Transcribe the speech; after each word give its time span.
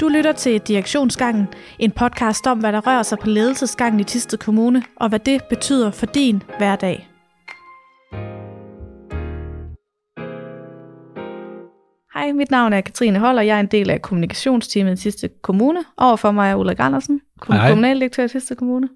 Du 0.00 0.08
lytter 0.08 0.32
til 0.32 0.60
Direktionsgangen, 0.60 1.48
en 1.78 1.90
podcast 1.90 2.46
om, 2.46 2.58
hvad 2.58 2.72
der 2.72 2.80
rører 2.86 3.02
sig 3.02 3.18
på 3.18 3.26
ledelsesgangen 3.26 4.00
i 4.00 4.04
Tisted 4.04 4.38
Kommune, 4.38 4.82
og 4.96 5.08
hvad 5.08 5.18
det 5.18 5.40
betyder 5.48 5.90
for 5.90 6.06
din 6.06 6.42
hverdag. 6.58 7.08
Hej, 12.14 12.32
mit 12.32 12.50
navn 12.50 12.72
er 12.72 12.80
Katrine 12.80 13.18
Hold, 13.18 13.38
og 13.38 13.46
jeg 13.46 13.56
er 13.56 13.60
en 13.60 13.66
del 13.66 13.90
af 13.90 14.02
kommunikationsteamet 14.02 14.92
i 14.92 15.02
Tisted 15.02 15.28
Kommune. 15.42 15.80
Overfor 15.96 16.30
mig 16.30 16.50
er 16.50 16.54
Ulrik 16.54 16.80
Andersen, 16.80 17.20
kommunaldirektør 17.40 18.24
i 18.24 18.28
Tisted 18.28 18.56
Kommune. 18.56 18.88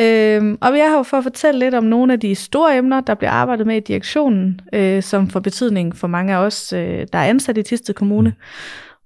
Øhm, 0.00 0.58
og 0.60 0.72
vi 0.72 0.78
er 0.78 0.88
her 0.88 1.02
for 1.02 1.16
at 1.16 1.22
fortælle 1.22 1.58
lidt 1.58 1.74
om 1.74 1.84
nogle 1.84 2.12
af 2.12 2.20
de 2.20 2.34
store 2.34 2.76
emner, 2.76 3.00
der 3.00 3.14
bliver 3.14 3.30
arbejdet 3.30 3.66
med 3.66 3.76
i 3.76 3.80
direktionen, 3.80 4.60
øh, 4.72 5.02
som 5.02 5.28
får 5.28 5.40
betydning 5.40 5.96
for 5.96 6.06
mange 6.06 6.34
af 6.34 6.38
os, 6.38 6.72
øh, 6.72 7.06
der 7.12 7.18
er 7.18 7.24
ansat 7.24 7.58
i 7.58 7.62
Tisted 7.62 7.94
Kommune. 7.94 8.34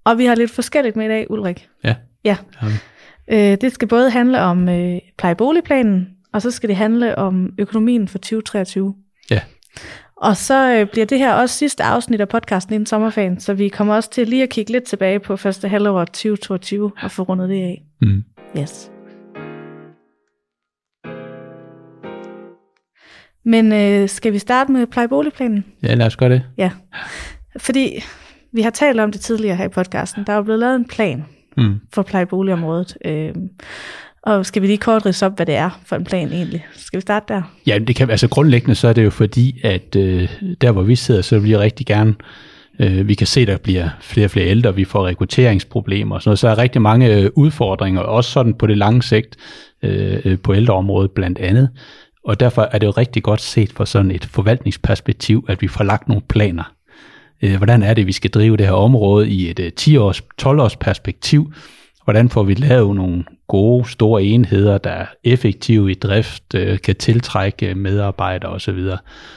Og 0.05 0.19
vi 0.19 0.25
har 0.25 0.35
lidt 0.35 0.51
forskelligt 0.51 0.97
med 0.97 1.05
i 1.05 1.09
dag, 1.09 1.31
Ulrik. 1.31 1.69
Ja. 1.85 1.95
Ja. 2.25 2.37
Vi. 2.63 2.73
Øh, 3.35 3.57
det 3.61 3.73
skal 3.73 3.89
både 3.89 4.11
handle 4.11 4.41
om 4.41 4.69
øh, 4.69 4.99
plejeboligplanen, 5.19 6.09
og 6.33 6.43
så 6.43 6.51
skal 6.51 6.69
det 6.69 6.77
handle 6.77 7.19
om 7.19 7.51
økonomien 7.59 8.09
for 8.09 8.19
2023. 8.19 8.95
Ja. 9.31 9.41
Og 10.17 10.37
så 10.37 10.77
øh, 10.77 10.87
bliver 10.87 11.07
det 11.07 11.19
her 11.19 11.35
også 11.35 11.57
sidste 11.57 11.83
afsnit 11.83 12.21
af 12.21 12.29
podcasten 12.29 12.75
inden 12.75 12.87
sommerferien, 12.87 13.41
så 13.41 13.55
vi 13.55 13.69
kommer 13.69 13.95
også 13.95 14.11
til 14.11 14.29
lige 14.29 14.43
at 14.43 14.49
kigge 14.49 14.73
lidt 14.73 14.85
tilbage 14.85 15.21
på 15.21 15.37
første 15.37 15.69
halvår 15.69 16.05
2022 16.05 16.93
og 17.03 17.11
få 17.11 17.23
rundet 17.23 17.49
det 17.49 17.63
af. 17.63 17.83
Mm. 18.01 18.25
Yes. 18.59 18.91
Men 23.45 23.73
øh, 23.73 24.09
skal 24.09 24.33
vi 24.33 24.39
starte 24.39 24.73
med 24.73 24.87
plejeboligplanen? 24.87 25.65
Ja, 25.83 25.95
lad 25.95 26.07
os 26.07 26.17
gøre 26.17 26.31
det. 26.31 26.43
Ja. 26.57 26.71
Fordi 27.57 28.05
vi 28.53 28.63
har 28.63 28.71
talt 28.71 29.01
om 29.01 29.13
det 29.13 29.21
tidligere 29.21 29.57
her 29.57 29.65
i 29.65 29.69
podcasten. 29.69 30.25
Der 30.27 30.33
er 30.33 30.37
jo 30.37 30.43
blevet 30.43 30.61
lavet 30.61 30.77
en 30.77 30.89
plan 30.89 31.25
Mm. 31.57 31.75
for 31.95 32.03
plejeboligområdet. 32.03 32.97
Øh, 33.05 33.33
og 34.23 34.47
skal 34.47 34.63
vi 34.63 34.67
lige 34.67 34.79
kort 34.79 35.07
ridse 35.07 35.27
op, 35.27 35.37
hvad 35.37 35.47
det 35.47 35.55
er 35.55 35.81
for 35.85 35.97
en 35.97 36.05
plan 36.05 36.33
egentlig? 36.33 36.67
Skal 36.77 36.97
vi 36.97 37.01
starte 37.01 37.35
der? 37.35 37.43
Ja, 37.67 37.79
det 37.79 37.97
kan, 37.97 38.11
altså 38.11 38.29
grundlæggende 38.29 38.75
så 38.75 38.89
er 38.89 38.93
det 38.93 39.05
jo 39.05 39.11
fordi, 39.11 39.61
at 39.65 39.97
øh, 39.97 40.29
der 40.61 40.73
hvor 40.73 40.83
vi 40.83 40.97
sidder, 40.97 41.23
så 41.23 41.39
vil 41.39 41.49
vi 41.49 41.57
rigtig 41.57 41.87
gerne, 41.87 42.15
øh, 42.79 43.09
vi 43.09 43.15
kan 43.15 43.27
se, 43.27 43.47
der 43.47 43.57
bliver 43.57 43.89
flere 44.01 44.27
og 44.27 44.31
flere 44.31 44.47
ældre, 44.47 44.75
vi 44.75 44.85
får 44.85 45.07
rekrutteringsproblemer 45.07 46.15
og 46.15 46.23
sådan 46.23 46.29
noget, 46.29 46.39
så 46.39 46.49
er 46.49 46.55
der 46.55 46.63
rigtig 46.63 46.83
mange 46.83 47.15
øh, 47.17 47.31
udfordringer, 47.35 48.01
også 48.01 48.31
sådan 48.31 48.55
på 48.55 48.67
det 48.67 48.79
lange 48.79 49.03
sigt 49.03 49.37
øh, 49.83 50.21
øh, 50.25 50.39
på 50.39 50.55
ældreområdet 50.55 51.11
blandt 51.11 51.39
andet. 51.39 51.69
Og 52.25 52.41
derfor 52.41 52.69
er 52.73 52.79
det 52.79 52.87
jo 52.87 52.91
rigtig 52.91 53.23
godt 53.23 53.41
set 53.41 53.73
fra 53.73 53.87
sådan 53.87 54.11
et 54.11 54.25
forvaltningsperspektiv, 54.25 55.45
at 55.49 55.63
vi 55.63 55.69
får 55.69 55.85
lagt 55.85 56.09
nogle 56.09 56.23
planer. 56.29 56.73
Øh, 57.43 57.57
hvordan 57.57 57.83
er 57.83 57.95
det, 57.95 58.07
vi 58.07 58.13
skal 58.13 58.31
drive 58.31 58.57
det 58.57 58.67
her 58.67 58.73
område 58.73 59.31
i 59.31 59.51
et 59.51 59.59
øh, 59.59 59.73
10-års, 59.81 60.23
12-års 60.43 60.77
perspektiv? 60.77 61.53
Hvordan 62.05 62.29
får 62.29 62.43
vi 62.43 62.55
lavet 62.55 62.97
nogle 62.97 63.25
gode, 63.49 63.91
store 63.91 64.23
enheder, 64.23 64.79
der 64.79 64.91
er 64.91 65.07
effektive 65.25 65.91
i 65.91 65.95
drift, 65.95 66.55
øh, 66.55 66.79
kan 66.79 66.97
tiltrække 66.97 67.75
medarbejdere 67.75 68.51
osv. 68.51 68.79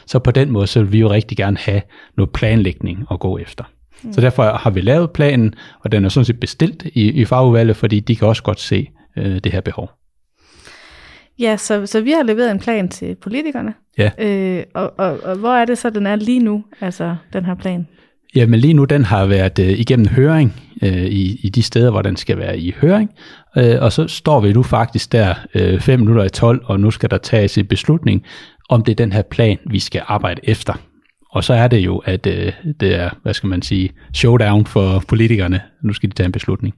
Så 0.06 0.20
på 0.20 0.32
den 0.32 0.52
måde, 0.52 0.68
så 0.68 0.80
vil 0.80 0.92
vi 0.92 1.00
jo 1.00 1.10
rigtig 1.10 1.38
gerne 1.38 1.58
have 1.58 1.82
noget 2.18 2.32
planlægning 2.32 3.06
at 3.12 3.20
gå 3.20 3.38
efter. 3.38 3.64
Mm. 4.04 4.14
Så 4.14 4.22
derfor 4.22 4.44
har 4.44 4.70
vi 4.70 4.82
lavet 4.82 5.12
planen, 5.12 5.54
og 5.80 5.92
den 5.92 6.06
er 6.06 6.10
sådan 6.10 6.26
set 6.26 6.40
bestilt 6.40 6.86
i, 6.94 7.12
i 7.12 7.26
fagudvalget, 7.26 7.76
fordi 7.76 8.00
de 8.00 8.16
kan 8.16 8.28
også 8.28 8.44
godt 8.44 8.60
se 8.60 8.90
øh, 9.18 9.40
det 9.44 9.52
her 9.52 9.62
behov. 9.62 9.90
Ja, 11.40 11.58
så, 11.58 11.86
så 11.86 12.02
vi 12.02 12.12
har 12.12 12.24
leveret 12.24 12.52
en 12.52 12.60
plan 12.60 12.90
til 12.90 13.16
politikerne. 13.16 13.74
Ja. 13.98 14.12
Øh, 14.18 14.64
og, 14.74 14.94
og, 14.98 15.20
og 15.24 15.36
hvor 15.36 15.54
er 15.54 15.66
det 15.66 15.78
så, 15.78 15.90
den 15.90 16.08
er 16.08 16.16
lige 16.16 16.40
nu, 16.40 16.64
altså 16.82 17.16
den 17.34 17.46
her 17.46 17.56
plan? 17.56 17.88
Jamen 18.36 18.60
lige 18.60 18.74
nu, 18.74 18.86
den 18.86 19.04
har 19.06 19.26
været 19.26 19.60
øh, 19.60 19.70
igennem 19.70 20.08
høring 20.08 20.54
øh, 20.84 21.06
i, 21.06 21.40
i 21.44 21.50
de 21.50 21.64
steder, 21.64 21.92
hvor 21.92 22.02
den 22.02 22.16
skal 22.16 22.38
være 22.38 22.58
i 22.60 22.74
høring, 22.82 23.10
øh, 23.58 23.76
og 23.82 23.92
så 23.92 24.08
står 24.08 24.40
vi 24.42 24.54
nu 24.54 24.64
faktisk 24.64 25.12
der 25.12 25.36
øh, 25.56 25.80
5 25.80 26.00
minutter 26.00 26.24
i 26.24 26.30
12, 26.30 26.62
og 26.66 26.80
nu 26.80 26.92
skal 26.92 27.10
der 27.12 27.18
tages 27.18 27.58
en 27.58 27.66
beslutning, 27.66 28.24
om 28.70 28.84
det 28.84 28.92
er 28.92 28.96
den 28.96 29.12
her 29.12 29.22
plan, 29.22 29.58
vi 29.70 29.80
skal 29.80 30.02
arbejde 30.08 30.42
efter. 30.44 30.74
Og 31.32 31.44
så 31.44 31.54
er 31.54 31.68
det 31.68 31.78
jo, 31.80 31.98
at 31.98 32.28
øh, 32.28 32.54
det 32.80 32.96
er, 32.96 33.10
hvad 33.24 33.34
skal 33.34 33.50
man 33.50 33.62
sige, 33.62 33.90
showdown 34.14 34.66
for 34.66 35.04
politikerne. 35.08 35.62
Nu 35.84 35.94
skal 35.94 36.10
de 36.10 36.16
tage 36.16 36.26
en 36.26 36.32
beslutning. 36.32 36.76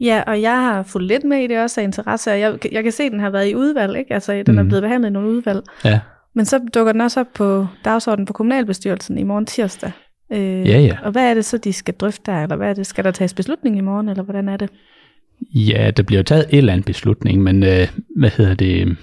Ja, 0.00 0.22
og 0.26 0.42
jeg 0.42 0.56
har 0.56 0.82
fulgt 0.82 1.06
lidt 1.08 1.24
med 1.24 1.38
i 1.38 1.46
det 1.46 1.58
også 1.62 1.80
af 1.80 1.84
interesse, 1.84 2.30
og 2.32 2.40
jeg, 2.40 2.58
jeg 2.72 2.82
kan 2.82 2.92
se, 2.92 3.02
at 3.02 3.12
den 3.12 3.20
har 3.20 3.30
været 3.30 3.48
i 3.50 3.54
udvalg, 3.54 3.98
ikke? 3.98 4.14
Altså, 4.14 4.42
den 4.46 4.58
er 4.58 4.62
Mhm. 4.62 4.68
blevet 4.68 4.82
behandlet 4.82 5.08
i 5.10 5.12
nogle 5.12 5.28
udvalg. 5.28 5.60
Ja, 5.84 6.00
Men 6.34 6.44
så 6.44 6.60
dukker 6.74 6.92
den 6.92 7.00
også 7.00 7.20
op 7.20 7.26
på 7.34 7.66
dagsordenen 7.84 8.26
på 8.26 8.32
kommunalbestyrelsen 8.32 9.18
i 9.18 9.22
morgen 9.22 9.46
tirsdag. 9.46 9.90
Øh, 10.32 10.68
Ja, 10.68 10.80
ja. 10.80 10.96
Og 11.02 11.12
hvad 11.12 11.30
er 11.30 11.34
det 11.34 11.44
så, 11.44 11.58
de 11.58 11.72
skal 11.72 11.94
drøfte 11.94 12.32
der, 12.32 12.42
eller 12.42 12.56
hvad 12.56 12.68
er 12.68 12.74
det? 12.74 12.86
Skal 12.86 13.04
der 13.04 13.10
tages 13.10 13.34
beslutning 13.34 13.78
i 13.78 13.80
morgen, 13.80 14.08
eller 14.08 14.22
hvordan 14.22 14.48
er 14.48 14.56
det? 14.56 14.70
Ja, 15.54 15.90
der 15.96 16.02
bliver 16.02 16.22
taget 16.22 16.44
et 16.50 16.58
eller 16.58 16.72
andet 16.72 16.86
beslutning, 16.86 17.42
men 17.42 17.62
øh, 17.62 17.88
hvad 18.16 18.30
hedder 18.30 18.54
det? 18.54 18.96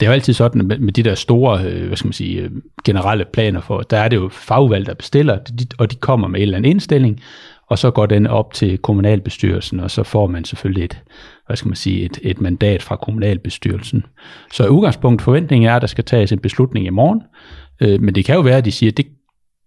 Det 0.00 0.06
er 0.06 0.10
jo 0.10 0.12
altid 0.12 0.32
sådan 0.32 0.66
med, 0.66 0.78
med 0.78 0.92
de 0.92 1.02
der 1.02 1.14
store, 1.14 1.64
øh, 1.64 1.86
hvad 1.86 1.96
skal 1.96 2.06
man 2.06 2.12
sige, 2.12 2.40
øh, 2.40 2.50
generelle 2.84 3.24
planer 3.32 3.60
for, 3.60 3.80
der 3.80 3.98
er 3.98 4.08
det 4.08 4.16
jo 4.16 4.28
fagudvalg, 4.32 4.86
der 4.86 4.94
bestiller, 4.94 5.38
og 5.78 5.90
de 5.90 5.96
kommer 5.96 6.28
med 6.28 6.40
en 6.40 6.42
eller 6.42 6.56
anden 6.56 6.70
indstilling, 6.70 7.20
og 7.68 7.78
så 7.78 7.90
går 7.90 8.06
den 8.06 8.26
op 8.26 8.52
til 8.54 8.78
kommunalbestyrelsen, 8.78 9.80
og 9.80 9.90
så 9.90 10.02
får 10.02 10.26
man 10.26 10.44
selvfølgelig 10.44 10.84
et, 10.84 11.02
hvad 11.46 11.56
skal 11.56 11.68
man 11.68 11.76
sige, 11.76 12.04
et, 12.04 12.18
et 12.22 12.40
mandat 12.40 12.82
fra 12.82 12.96
kommunalbestyrelsen. 12.96 14.04
Så 14.52 14.64
i 14.64 14.68
udgangspunkt 14.68 15.22
forventningen 15.22 15.70
er, 15.70 15.74
at 15.76 15.82
der 15.82 15.88
skal 15.88 16.04
tages 16.04 16.32
en 16.32 16.38
beslutning 16.38 16.86
i 16.86 16.90
morgen, 16.90 17.22
øh, 17.80 18.02
men 18.02 18.14
det 18.14 18.24
kan 18.24 18.34
jo 18.34 18.40
være, 18.40 18.58
at 18.58 18.64
de 18.64 18.72
siger, 18.72 18.90
at 18.90 18.96
det, 18.96 19.06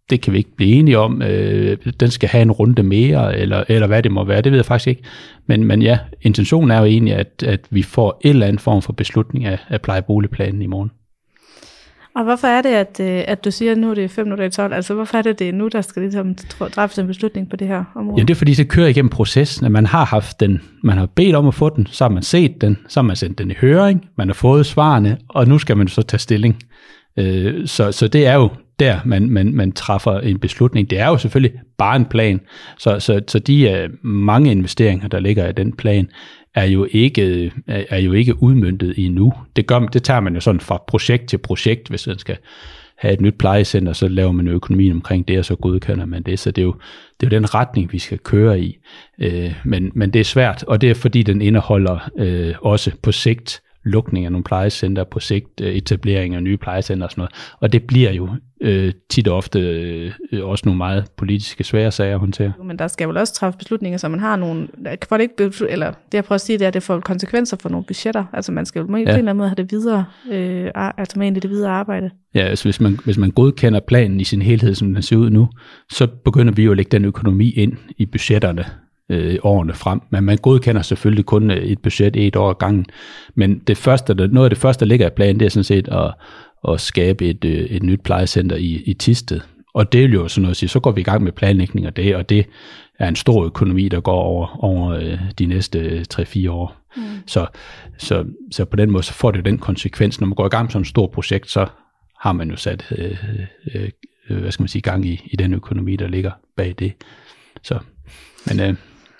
det 0.09 0.21
kan 0.21 0.33
vi 0.33 0.37
ikke 0.37 0.55
blive 0.55 0.75
enige 0.75 0.97
om, 0.97 1.21
øh, 1.21 1.77
den 1.99 2.11
skal 2.11 2.29
have 2.29 2.41
en 2.41 2.51
runde 2.51 2.83
mere, 2.83 3.37
eller, 3.37 3.63
eller 3.67 3.87
hvad 3.87 4.03
det 4.03 4.11
må 4.11 4.23
være, 4.23 4.41
det 4.41 4.51
ved 4.51 4.59
jeg 4.59 4.65
faktisk 4.65 4.87
ikke. 4.87 5.03
Men, 5.47 5.63
men 5.63 5.81
ja, 5.81 5.99
intentionen 6.21 6.71
er 6.71 6.79
jo 6.79 6.85
egentlig, 6.85 7.13
at, 7.13 7.43
at 7.45 7.59
vi 7.69 7.81
får 7.81 8.21
en 8.23 8.29
eller 8.29 8.47
anden 8.47 8.59
form 8.59 8.81
for 8.81 8.93
beslutning 8.93 9.45
af, 9.45 9.59
af 9.69 9.81
plejeboligplanen 9.81 10.61
i 10.61 10.67
morgen. 10.67 10.91
Og 12.15 12.23
hvorfor 12.23 12.47
er 12.47 12.61
det, 12.61 12.69
at, 12.69 12.99
øh, 12.99 13.23
at 13.27 13.45
du 13.45 13.51
siger, 13.51 13.71
at 13.71 13.77
nu 13.77 13.89
er 13.89 13.95
det 13.95 14.11
5 14.11 14.25
minutter 14.25 14.45
i 14.45 14.49
12? 14.49 14.73
Altså, 14.73 14.93
hvorfor 14.93 15.17
er 15.17 15.21
det, 15.21 15.39
det 15.39 15.49
er 15.49 15.53
nu, 15.53 15.67
der 15.67 15.81
skal 15.81 16.01
ligesom 16.01 16.35
træffes 16.71 16.99
en 16.99 17.07
beslutning 17.07 17.49
på 17.49 17.55
det 17.55 17.67
her 17.67 17.83
område? 17.95 18.21
Ja, 18.21 18.23
det 18.23 18.29
er 18.29 18.35
fordi, 18.35 18.53
det 18.53 18.69
kører 18.69 18.87
igennem 18.87 19.09
processen, 19.09 19.65
at 19.65 19.71
man 19.71 19.85
har 19.85 20.05
haft 20.05 20.39
den, 20.39 20.61
man 20.83 20.97
har 20.97 21.05
bedt 21.05 21.35
om 21.35 21.47
at 21.47 21.53
få 21.53 21.69
den, 21.69 21.85
så 21.85 22.03
har 22.03 22.09
man 22.09 22.23
set 22.23 22.61
den, 22.61 22.77
så 22.87 22.99
har 22.99 23.07
man 23.07 23.15
sendt 23.15 23.37
den 23.37 23.51
i 23.51 23.53
høring, 23.61 24.05
man 24.17 24.27
har 24.27 24.33
fået 24.33 24.65
svarene, 24.65 25.17
og 25.29 25.47
nu 25.47 25.57
skal 25.57 25.77
man 25.77 25.87
så 25.87 26.01
tage 26.01 26.19
stilling. 26.19 26.63
Øh, 27.17 27.67
Så, 27.67 27.91
så 27.91 28.07
det 28.07 28.27
er 28.27 28.35
jo 28.35 28.49
der, 28.79 28.99
man, 29.05 29.29
man, 29.29 29.53
man 29.53 29.71
træffer 29.71 30.19
en 30.19 30.39
beslutning. 30.39 30.89
Det 30.89 30.99
er 30.99 31.07
jo 31.07 31.17
selvfølgelig 31.17 31.59
bare 31.77 31.95
en 31.95 32.05
plan, 32.05 32.41
så, 32.77 32.99
så, 32.99 33.21
så 33.27 33.39
de 33.39 33.69
øh, 33.71 33.89
mange 34.01 34.51
investeringer, 34.51 35.07
der 35.07 35.19
ligger 35.19 35.47
i 35.47 35.51
den 35.51 35.73
plan, 35.73 36.09
er 36.55 36.63
jo 36.63 36.87
ikke, 36.91 37.21
øh, 37.21 37.51
er 37.67 37.83
er 37.89 37.97
jo 37.97 38.13
ikke 38.13 38.43
udmyndtet 38.43 38.93
endnu. 38.97 39.33
Det, 39.55 39.67
gør, 39.67 39.79
det 39.79 40.03
tager 40.03 40.19
man 40.19 40.33
jo 40.33 40.39
sådan 40.39 40.61
fra 40.61 40.83
projekt 40.87 41.29
til 41.29 41.37
projekt, 41.37 41.89
hvis 41.89 42.07
man 42.07 42.19
skal 42.19 42.37
have 42.97 43.13
et 43.13 43.21
nyt 43.21 43.37
plejecenter, 43.37 43.93
så 43.93 44.07
laver 44.07 44.31
man 44.31 44.47
jo 44.47 44.53
økonomien 44.53 44.91
omkring 44.91 45.27
det, 45.27 45.39
og 45.39 45.45
så 45.45 45.55
godkender 45.55 46.05
man 46.05 46.23
det. 46.23 46.39
Så 46.39 46.51
det 46.51 46.61
er 46.61 46.65
jo, 46.65 46.75
det 47.19 47.27
er 47.27 47.31
jo 47.31 47.39
den 47.39 47.55
retning, 47.55 47.93
vi 47.93 47.99
skal 47.99 48.17
køre 48.17 48.59
i. 48.59 48.77
Øh, 49.19 49.53
men, 49.65 49.91
men 49.95 50.13
det 50.13 50.19
er 50.19 50.23
svært, 50.23 50.63
og 50.63 50.81
det 50.81 50.89
er 50.89 50.93
fordi, 50.93 51.23
den 51.23 51.41
indeholder 51.41 52.09
øh, 52.17 52.55
også 52.61 52.91
på 53.03 53.11
sigt 53.11 53.61
lukning 53.89 54.25
af 54.25 54.31
nogle 54.31 54.43
plejecenter, 54.43 55.03
på 55.03 55.19
sigt 55.19 55.61
øh, 55.61 55.73
etablering 55.73 56.35
af 56.35 56.43
nye 56.43 56.57
plejecenter 56.57 57.05
og 57.05 57.11
sådan 57.11 57.19
noget. 57.21 57.31
Og 57.59 57.73
det 57.73 57.83
bliver 57.83 58.11
jo 58.11 58.29
øh, 58.61 58.93
tit 59.09 59.27
og 59.27 59.37
ofte 59.37 59.59
øh, 59.59 60.11
også 60.43 60.61
nogle 60.65 60.77
meget 60.77 61.05
politiske 61.17 61.63
svære 61.63 61.91
sager 61.91 62.13
at 62.13 62.19
håndtere. 62.19 62.53
Men 62.63 62.79
der 62.79 62.87
skal 62.87 63.07
vel 63.07 63.17
også 63.17 63.33
træffes 63.33 63.57
beslutninger, 63.57 63.97
så 63.97 64.09
man 64.09 64.19
har 64.19 64.35
nogle... 64.35 64.67
For 65.09 65.17
det 65.17 65.21
ikke, 65.21 65.65
eller 65.69 65.87
det 65.91 66.13
jeg 66.13 66.23
prøver 66.23 66.35
at 66.35 66.41
sige, 66.41 66.57
det 66.57 66.63
er, 66.65 66.67
at 66.67 66.73
det 66.73 66.83
får 66.83 66.99
konsekvenser 66.99 67.57
for 67.61 67.69
nogle 67.69 67.85
budgetter. 67.85 68.25
Altså 68.33 68.51
man 68.51 68.65
skal 68.65 68.79
jo 68.79 68.85
på 68.85 68.95
en 68.95 69.07
Ja. 69.07 69.17
eller 69.17 69.17
anden 69.31 69.37
måde 69.37 69.49
have 69.49 69.55
det 69.55 69.71
videre, 69.71 70.05
øh, 70.31 70.71
altså 70.75 71.19
med 71.19 71.27
ind 71.27 71.37
i 71.37 71.39
det 71.39 71.49
videre 71.49 71.71
arbejde. 71.71 72.09
Ja, 72.35 72.41
altså 72.41 72.65
hvis 72.65 72.81
man, 72.81 72.99
hvis 73.05 73.17
man 73.17 73.31
godkender 73.31 73.79
planen 73.79 74.19
i 74.19 74.23
sin 74.23 74.41
helhed, 74.41 74.75
som 74.75 74.93
den 74.93 75.03
ser 75.03 75.15
ud 75.17 75.29
nu, 75.29 75.47
så 75.91 76.07
begynder 76.25 76.53
vi 76.53 76.63
jo 76.63 76.71
at 76.71 76.77
lægge 76.77 76.89
den 76.91 77.05
økonomi 77.05 77.49
ind 77.49 77.73
i 77.97 78.05
budgetterne 78.05 78.65
øh, 79.09 79.37
årene 79.43 79.73
frem. 79.73 80.01
Men 80.09 80.23
man 80.23 80.37
godkender 80.37 80.81
selvfølgelig 80.81 81.25
kun 81.25 81.51
øh, 81.51 81.57
et 81.57 81.79
budget 81.79 82.15
et 82.15 82.35
år 82.35 82.49
ad 82.49 82.55
gangen. 82.55 82.85
Men 83.35 83.59
det 83.59 83.77
første, 83.77 84.13
der, 84.13 84.27
noget 84.27 84.45
af 84.45 84.49
det 84.49 84.59
første, 84.59 84.79
der 84.79 84.89
ligger 84.89 85.07
i 85.07 85.13
planen, 85.15 85.39
det 85.39 85.45
er 85.45 85.49
sådan 85.49 85.63
set 85.63 85.87
at, 85.87 86.13
at 86.73 86.81
skabe 86.81 87.29
et, 87.29 87.45
øh, 87.45 87.65
et 87.65 87.83
nyt 87.83 88.01
plejecenter 88.01 88.55
i, 88.55 88.83
i 88.85 88.93
Tisted. 88.93 89.39
Og 89.73 89.91
det 89.91 90.03
er 90.03 90.09
jo 90.09 90.27
sådan 90.27 90.41
noget 90.41 90.53
at 90.53 90.57
sige, 90.57 90.69
så 90.69 90.79
går 90.79 90.91
vi 90.91 91.01
i 91.01 91.03
gang 91.03 91.23
med 91.23 91.31
planlægning 91.31 91.85
af 91.85 91.93
det, 91.93 92.15
og 92.15 92.29
det 92.29 92.45
er 92.99 93.07
en 93.07 93.15
stor 93.15 93.45
økonomi, 93.45 93.89
der 93.89 93.99
går 93.99 94.21
over, 94.21 94.63
over 94.63 94.91
øh, 94.91 95.19
de 95.39 95.45
næste 95.45 96.05
3-4 96.13 96.49
år. 96.49 96.75
Mm. 96.97 97.03
Så, 97.27 97.47
så, 97.97 98.25
så 98.51 98.65
på 98.65 98.75
den 98.75 98.91
måde, 98.91 99.03
så 99.03 99.13
får 99.13 99.31
det 99.31 99.37
jo 99.37 99.43
den 99.43 99.57
konsekvens, 99.57 100.19
når 100.19 100.27
man 100.27 100.35
går 100.35 100.45
i 100.45 100.49
gang 100.49 100.63
med 100.63 100.71
sådan 100.71 100.81
et 100.81 100.87
stort 100.87 101.11
projekt, 101.11 101.49
så 101.49 101.67
har 102.19 102.33
man 102.33 102.49
jo 102.49 102.55
sat 102.55 102.85
øh, 102.97 103.17
øh, 103.75 103.89
øh, 104.29 104.41
hvad 104.41 104.51
skal 104.51 104.63
man 104.63 104.67
sige, 104.67 104.81
gang 104.81 105.05
i, 105.05 105.21
i 105.25 105.35
den 105.35 105.53
økonomi, 105.53 105.95
der 105.95 106.07
ligger 106.07 106.31
bag 106.57 106.75
det. 106.79 106.93
Så, 107.63 107.79
men 108.47 108.59
øh, 108.59 108.75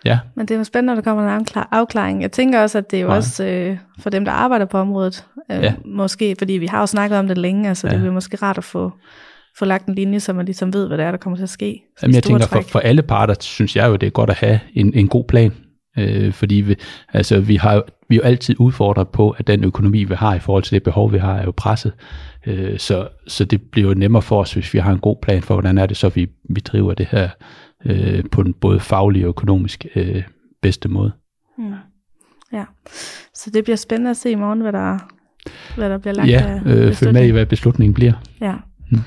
ja, 0.05 0.19
Men 0.35 0.45
det 0.45 0.53
er 0.53 0.57
jo 0.57 0.63
spændende, 0.63 0.91
når 0.95 1.01
der 1.01 1.09
kommer 1.09 1.23
en 1.35 1.41
afklar- 1.41 1.67
afklaring. 1.71 2.21
Jeg 2.21 2.31
tænker 2.31 2.61
også, 2.61 2.77
at 2.77 2.91
det 2.91 2.97
er 2.97 3.01
jo 3.01 3.07
Nej. 3.07 3.17
også 3.17 3.45
øh, 3.45 3.77
for 3.99 4.09
dem, 4.09 4.25
der 4.25 4.31
arbejder 4.31 4.65
på 4.65 4.77
området, 4.77 5.25
øh, 5.51 5.63
Ja. 5.63 5.73
måske, 5.85 6.35
fordi 6.37 6.53
vi 6.53 6.65
har 6.65 6.79
jo 6.79 6.85
snakket 6.85 7.19
om 7.19 7.27
det 7.27 7.37
længe, 7.37 7.69
altså 7.69 7.87
ja. 7.87 7.93
det 7.93 7.99
bliver 7.99 8.13
måske 8.13 8.37
rart 8.41 8.57
at 8.57 8.63
få, 8.63 8.91
få 9.59 9.65
lagt 9.65 9.85
en 9.87 9.95
linje, 9.95 10.19
så 10.19 10.33
man 10.33 10.45
ligesom 10.45 10.73
ved, 10.73 10.87
hvad 10.87 10.97
det 10.97 11.05
er, 11.05 11.11
der 11.11 11.17
kommer 11.17 11.37
til 11.37 11.43
at 11.43 11.49
ske. 11.49 11.81
Jamen, 12.01 12.15
jeg 12.15 12.23
tænker, 12.23 12.47
for, 12.47 12.61
for 12.61 12.79
alle 12.79 13.01
parter, 13.01 13.35
synes 13.39 13.75
jeg 13.75 13.87
jo, 13.87 13.95
det 13.95 14.07
er 14.07 14.11
godt 14.11 14.29
at 14.29 14.35
have 14.35 14.59
en, 14.73 14.93
en 14.93 15.07
god 15.07 15.23
plan. 15.27 15.51
Øh, 15.97 16.33
fordi 16.33 16.55
vi, 16.55 16.75
altså, 17.13 17.39
vi, 17.39 17.55
har, 17.55 17.83
vi 18.09 18.15
er 18.15 18.17
jo 18.17 18.23
altid 18.23 18.55
udfordret 18.59 19.07
på, 19.07 19.29
at 19.29 19.47
den 19.47 19.63
økonomi, 19.63 20.03
vi 20.03 20.13
har 20.15 20.35
i 20.35 20.39
forhold 20.39 20.63
til 20.63 20.73
det 20.73 20.83
behov, 20.83 21.13
vi 21.13 21.17
har, 21.17 21.35
er 21.37 21.43
jo 21.43 21.51
presset. 21.57 21.93
Øh, 22.47 22.79
så, 22.79 23.07
så 23.27 23.45
det 23.45 23.61
bliver 23.71 23.87
jo 23.87 23.93
nemmere 23.93 24.21
for 24.21 24.41
os, 24.41 24.53
hvis 24.53 24.73
vi 24.73 24.79
har 24.79 24.91
en 24.91 24.99
god 24.99 25.15
plan 25.21 25.41
for, 25.41 25.53
hvordan 25.53 25.77
er 25.77 25.85
det 25.85 25.97
så, 25.97 26.09
vi, 26.09 26.27
vi 26.49 26.59
driver 26.61 26.93
det 26.93 27.07
her 27.11 27.29
øh, 27.85 28.23
på 28.31 28.43
den 28.43 28.53
både 28.53 28.79
faglige 28.79 29.25
og 29.25 29.29
økonomisk 29.29 29.85
øh, 29.95 30.23
bedste 30.61 30.89
måde. 30.89 31.11
Mm. 31.57 31.73
Ja, 32.53 32.65
så 33.33 33.49
det 33.53 33.63
bliver 33.63 33.77
spændende 33.77 34.09
at 34.09 34.17
se 34.17 34.31
i 34.31 34.35
morgen, 34.35 34.61
hvad 34.61 34.73
der, 34.73 34.97
hvad 35.75 35.89
der 35.89 35.97
bliver 35.97 36.13
lagt 36.13 36.29
Ja, 36.29 36.59
øh, 36.65 36.93
følg 36.93 37.13
med 37.13 37.27
i, 37.27 37.31
hvad 37.31 37.45
beslutningen 37.45 37.93
bliver. 37.93 38.13
Ja. 38.41 38.53
Mm. 38.91 38.99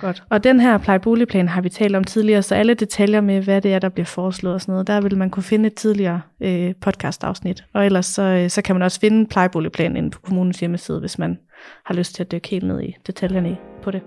Godt. 0.00 0.22
Og 0.30 0.44
den 0.44 0.60
her 0.60 0.78
plejeboligplan 0.78 1.48
har 1.48 1.60
vi 1.60 1.68
talt 1.68 1.96
om 1.96 2.04
tidligere, 2.04 2.42
så 2.42 2.54
alle 2.54 2.74
detaljer 2.74 3.20
med, 3.20 3.42
hvad 3.42 3.60
det 3.60 3.74
er, 3.74 3.78
der 3.78 3.88
bliver 3.88 4.06
foreslået 4.06 4.54
og 4.54 4.60
sådan 4.60 4.72
noget, 4.72 4.86
der 4.86 5.00
vil 5.00 5.16
man 5.16 5.30
kunne 5.30 5.42
finde 5.42 5.66
et 5.66 5.74
tidligere 5.74 6.20
øh, 6.40 6.74
podcast-afsnit. 6.80 7.64
Og 7.74 7.86
ellers 7.86 8.06
så, 8.06 8.22
øh, 8.22 8.50
så 8.50 8.62
kan 8.62 8.74
man 8.74 8.82
også 8.82 9.00
finde 9.00 9.26
plejeboligplanen 9.26 9.96
inde 9.96 10.10
på 10.10 10.20
kommunens 10.20 10.60
hjemmeside, 10.60 11.00
hvis 11.00 11.18
man 11.18 11.38
har 11.84 11.94
lyst 11.94 12.14
til 12.14 12.22
at 12.22 12.32
dykke 12.32 12.48
helt 12.48 12.66
ned 12.66 12.82
i 12.82 12.96
detaljerne 13.06 13.56
på 13.82 13.90
det. 13.90 14.02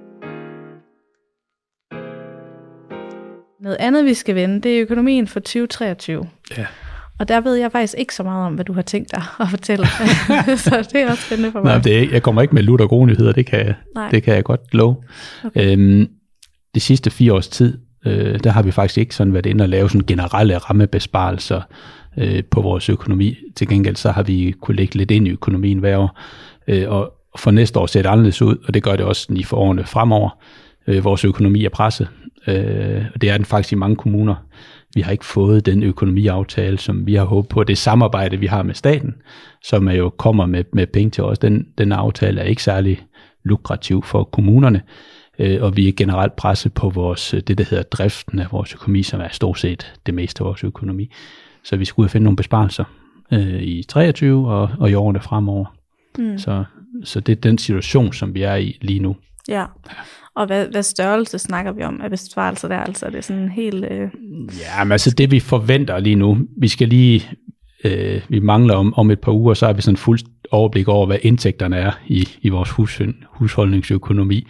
Noget 3.63 3.77
andet, 3.79 4.05
vi 4.05 4.13
skal 4.13 4.35
vende, 4.35 4.61
det 4.61 4.77
er 4.77 4.81
økonomien 4.81 5.27
for 5.27 5.39
2023. 5.39 6.29
Ja. 6.57 6.65
Og 7.19 7.27
der 7.27 7.41
ved 7.41 7.55
jeg 7.55 7.71
faktisk 7.71 7.95
ikke 7.97 8.15
så 8.15 8.23
meget 8.23 8.45
om, 8.45 8.53
hvad 8.53 8.65
du 8.65 8.73
har 8.73 8.81
tænkt 8.81 9.11
dig 9.11 9.23
at 9.39 9.49
fortælle. 9.49 9.85
så 10.65 10.89
det 10.93 11.01
er 11.01 11.11
også 11.11 11.23
spændende 11.23 11.51
for 11.51 11.61
mig. 11.61 11.73
Nej, 11.73 11.81
det 11.81 11.99
er, 11.99 12.11
jeg 12.11 12.23
kommer 12.23 12.41
ikke 12.41 12.55
med 12.55 12.63
lutter 12.63 12.87
gode 12.87 13.07
nyheder, 13.07 13.31
det 13.31 13.45
kan, 13.45 13.59
jeg, 13.59 13.75
det 14.11 14.23
kan 14.23 14.35
jeg 14.35 14.43
godt 14.43 14.61
love. 14.71 14.95
Okay. 15.45 15.71
Øhm, 15.71 16.07
de 16.75 16.79
sidste 16.79 17.11
fire 17.11 17.33
års 17.33 17.47
tid, 17.47 17.77
øh, 18.05 18.39
der 18.43 18.49
har 18.49 18.61
vi 18.61 18.71
faktisk 18.71 18.97
ikke 18.97 19.15
sådan 19.15 19.33
været 19.33 19.45
inde 19.45 19.63
og 19.63 19.69
lave 19.69 19.89
sådan 19.89 20.05
generelle 20.07 20.57
rammebesparelser 20.57 21.61
øh, 22.17 22.43
på 22.43 22.61
vores 22.61 22.89
økonomi. 22.89 23.37
Til 23.55 23.67
gengæld 23.67 23.95
så 23.95 24.11
har 24.11 24.23
vi 24.23 24.55
kunne 24.61 24.75
lægge 24.75 24.95
lidt 24.95 25.11
ind 25.11 25.27
i 25.27 25.31
økonomien 25.31 25.79
hver 25.79 25.97
år. 25.97 26.19
Øh, 26.67 26.89
og 26.89 27.13
for 27.39 27.51
næste 27.51 27.79
år 27.79 27.85
ser 27.85 28.01
det 28.01 28.09
anderledes 28.09 28.41
ud, 28.41 28.57
og 28.67 28.73
det 28.73 28.83
gør 28.83 28.95
det 28.95 29.05
også 29.05 29.27
lige 29.29 29.45
for 29.45 29.57
årene 29.57 29.83
fremover. 29.83 30.29
Øh, 30.87 31.03
vores 31.03 31.25
økonomi 31.25 31.65
er 31.65 31.69
presset, 31.69 32.07
øh, 32.47 33.05
og 33.13 33.21
det 33.21 33.29
er 33.29 33.37
den 33.37 33.45
faktisk 33.45 33.71
i 33.71 33.75
mange 33.75 33.95
kommuner. 33.95 34.35
Vi 34.95 35.01
har 35.01 35.11
ikke 35.11 35.25
fået 35.25 35.65
den 35.65 35.83
økonomiaftale, 35.83 36.77
som 36.77 37.07
vi 37.07 37.15
har 37.15 37.23
håbet 37.23 37.49
på. 37.49 37.63
Det 37.63 37.77
samarbejde, 37.77 38.37
vi 38.37 38.45
har 38.45 38.63
med 38.63 38.73
staten, 38.73 39.15
som 39.63 39.87
er 39.87 39.93
jo 39.93 40.09
kommer 40.09 40.45
med, 40.45 40.63
med 40.73 40.87
penge 40.87 41.11
til 41.11 41.23
os, 41.23 41.39
den, 41.39 41.67
den 41.77 41.91
aftale 41.91 42.41
er 42.41 42.45
ikke 42.45 42.63
særlig 42.63 43.01
lukrativ 43.43 44.03
for 44.03 44.23
kommunerne. 44.23 44.81
Øh, 45.39 45.63
og 45.63 45.77
vi 45.77 45.87
er 45.87 45.91
generelt 45.91 46.35
presset 46.35 46.73
på 46.73 46.89
vores, 46.89 47.35
det, 47.47 47.57
der 47.57 47.63
hedder 47.63 47.83
driften 47.83 48.39
af 48.39 48.47
vores 48.51 48.73
økonomi, 48.73 49.03
som 49.03 49.21
er 49.21 49.27
stort 49.31 49.59
set 49.59 49.93
det 50.05 50.13
meste 50.13 50.41
af 50.41 50.45
vores 50.45 50.63
økonomi. 50.63 51.11
Så 51.63 51.77
vi 51.77 51.85
skulle 51.85 52.09
finde 52.09 52.23
nogle 52.23 52.37
besparelser 52.37 52.83
øh, 53.31 53.61
i 53.61 53.83
23 53.83 54.51
og, 54.51 54.69
og 54.79 54.89
i 54.89 54.93
årene 54.93 55.19
fremover. 55.19 55.65
Mm. 56.17 56.37
Så, 56.37 56.63
så 57.03 57.19
det 57.19 57.31
er 57.37 57.41
den 57.41 57.57
situation, 57.57 58.13
som 58.13 58.33
vi 58.33 58.41
er 58.41 58.55
i 58.55 58.77
lige 58.81 58.99
nu. 58.99 59.15
Ja. 59.47 59.65
Og 60.35 60.45
hvad, 60.45 60.67
hvad 60.67 60.83
størrelse 60.83 61.39
snakker 61.39 61.71
vi 61.71 61.83
om 61.83 62.01
af 62.01 62.09
besvarelser 62.09 62.67
der? 62.67 62.79
Altså 62.79 63.05
er 63.05 63.09
det 63.09 63.25
sådan 63.25 63.49
helt... 63.49 63.85
Øh... 63.91 64.09
Ja, 64.59 64.83
men 64.83 64.91
altså 64.91 65.11
det 65.11 65.31
vi 65.31 65.39
forventer 65.39 65.99
lige 65.99 66.15
nu, 66.15 66.37
vi 66.57 66.67
skal 66.67 66.87
lige, 66.87 67.29
øh, 67.83 68.21
vi 68.29 68.39
mangler 68.39 68.75
om, 68.75 68.93
om 68.93 69.11
et 69.11 69.19
par 69.19 69.31
uger, 69.31 69.53
så 69.53 69.65
har 69.65 69.73
vi 69.73 69.81
sådan 69.81 69.97
fuld 69.97 70.19
overblik 70.51 70.87
over, 70.87 71.05
hvad 71.05 71.17
indtægterne 71.21 71.77
er 71.77 71.91
i, 72.07 72.27
i 72.41 72.49
vores 72.49 72.69
hus, 72.69 73.01
husholdningsøkonomi 73.25 74.47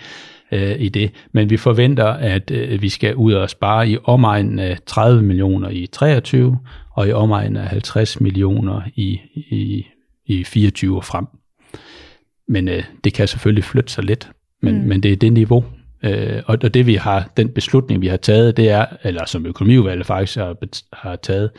øh, 0.52 0.76
i 0.80 0.90
det. 0.90 1.12
Men 1.32 1.50
vi 1.50 1.58
forventer, 1.58 2.06
at 2.06 2.52
øh, 2.52 2.82
vi 2.82 2.90
skal 2.90 3.16
ud 3.16 3.34
og 3.34 3.50
spare 3.50 3.90
i 3.90 3.98
omegnen 4.04 4.60
af 4.60 4.78
30 4.86 5.22
millioner 5.22 5.70
i 5.70 5.88
23, 5.92 6.60
og 6.96 7.08
i 7.08 7.12
omegnen 7.12 7.58
af 7.58 7.68
50 7.68 8.22
millioner 8.22 8.82
i, 8.96 9.20
i, 9.36 9.86
i 10.26 10.44
24 10.44 10.98
og 10.98 11.06
frem. 11.06 11.26
Men 12.48 12.68
øh, 12.68 12.84
det 13.04 13.14
kan 13.14 13.28
selvfølgelig 13.28 13.64
flytte 13.64 13.94
sig 13.94 14.04
lidt 14.04 14.32
men, 14.64 14.82
mm. 14.82 14.88
men 14.88 15.04
det 15.04 15.12
er 15.12 15.16
det 15.16 15.34
niveau. 15.34 15.66
Øh, 16.04 16.44
og, 16.46 16.58
og 16.64 16.74
det 16.74 16.88
vi 16.88 16.96
har, 16.96 17.32
den 17.38 17.50
beslutning 17.50 18.02
vi 18.02 18.08
har 18.08 18.18
taget, 18.18 18.58
det 18.58 18.70
er, 18.70 18.86
eller 19.04 19.26
som 19.26 19.46
økonomiudvalget 19.46 20.06
faktisk 20.06 20.38
har, 20.38 20.56
har 20.94 21.16
taget, 21.16 21.50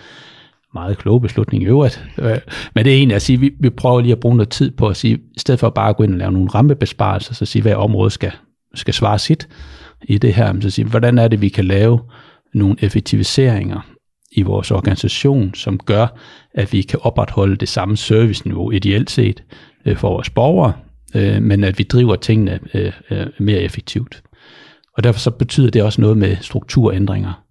meget 0.74 0.98
kloge 0.98 1.20
beslutning 1.20 1.62
i 1.62 1.66
øvrigt. 1.66 2.04
Øh, 2.18 2.38
men 2.74 2.84
det 2.84 2.92
er 2.92 2.96
egentlig 2.96 3.14
at 3.14 3.22
sige, 3.22 3.40
vi, 3.40 3.50
vi 3.60 3.70
prøver 3.70 4.00
lige 4.00 4.12
at 4.12 4.20
bruge 4.20 4.36
noget 4.36 4.48
tid 4.48 4.70
på 4.70 4.88
at 4.88 4.96
sige, 4.96 5.14
i 5.14 5.38
stedet 5.38 5.60
for 5.60 5.70
bare 5.70 5.88
at 5.88 5.96
gå 5.96 6.02
ind 6.02 6.12
og 6.12 6.18
lave 6.18 6.32
nogle 6.32 6.48
rammebesparelser, 6.48 7.34
så 7.34 7.46
sige, 7.46 7.62
hvad 7.62 7.74
område 7.74 8.10
skal, 8.10 8.32
skal 8.74 8.94
svare 8.94 9.18
sit 9.18 9.48
i 10.02 10.18
det 10.18 10.34
her, 10.34 10.60
så 10.60 10.70
sige, 10.70 10.84
hvordan 10.84 11.18
er 11.18 11.28
det, 11.28 11.40
vi 11.40 11.48
kan 11.48 11.64
lave 11.64 12.00
nogle 12.54 12.76
effektiviseringer 12.80 13.80
i 14.32 14.42
vores 14.42 14.70
organisation, 14.70 15.54
som 15.54 15.78
gør, 15.78 16.06
at 16.54 16.72
vi 16.72 16.82
kan 16.82 16.98
opretholde 17.02 17.56
det 17.56 17.68
samme 17.68 17.96
serviceniveau 17.96 18.70
ideelt 18.70 19.10
set 19.10 19.42
øh, 19.86 19.96
for 19.96 20.08
vores 20.08 20.30
borgere, 20.30 20.72
øh, 21.14 21.42
men 21.42 21.64
at 21.64 21.78
vi 21.78 21.84
driver 21.84 22.16
tingene 22.16 22.60
øh, 22.74 22.92
øh, 23.10 23.26
mere 23.38 23.58
effektivt. 23.58 24.22
Og 24.96 25.04
derfor 25.04 25.20
så 25.20 25.30
betyder 25.30 25.70
det 25.70 25.82
også 25.82 26.00
noget 26.00 26.18
med 26.18 26.36
strukturændringer. 26.40 27.44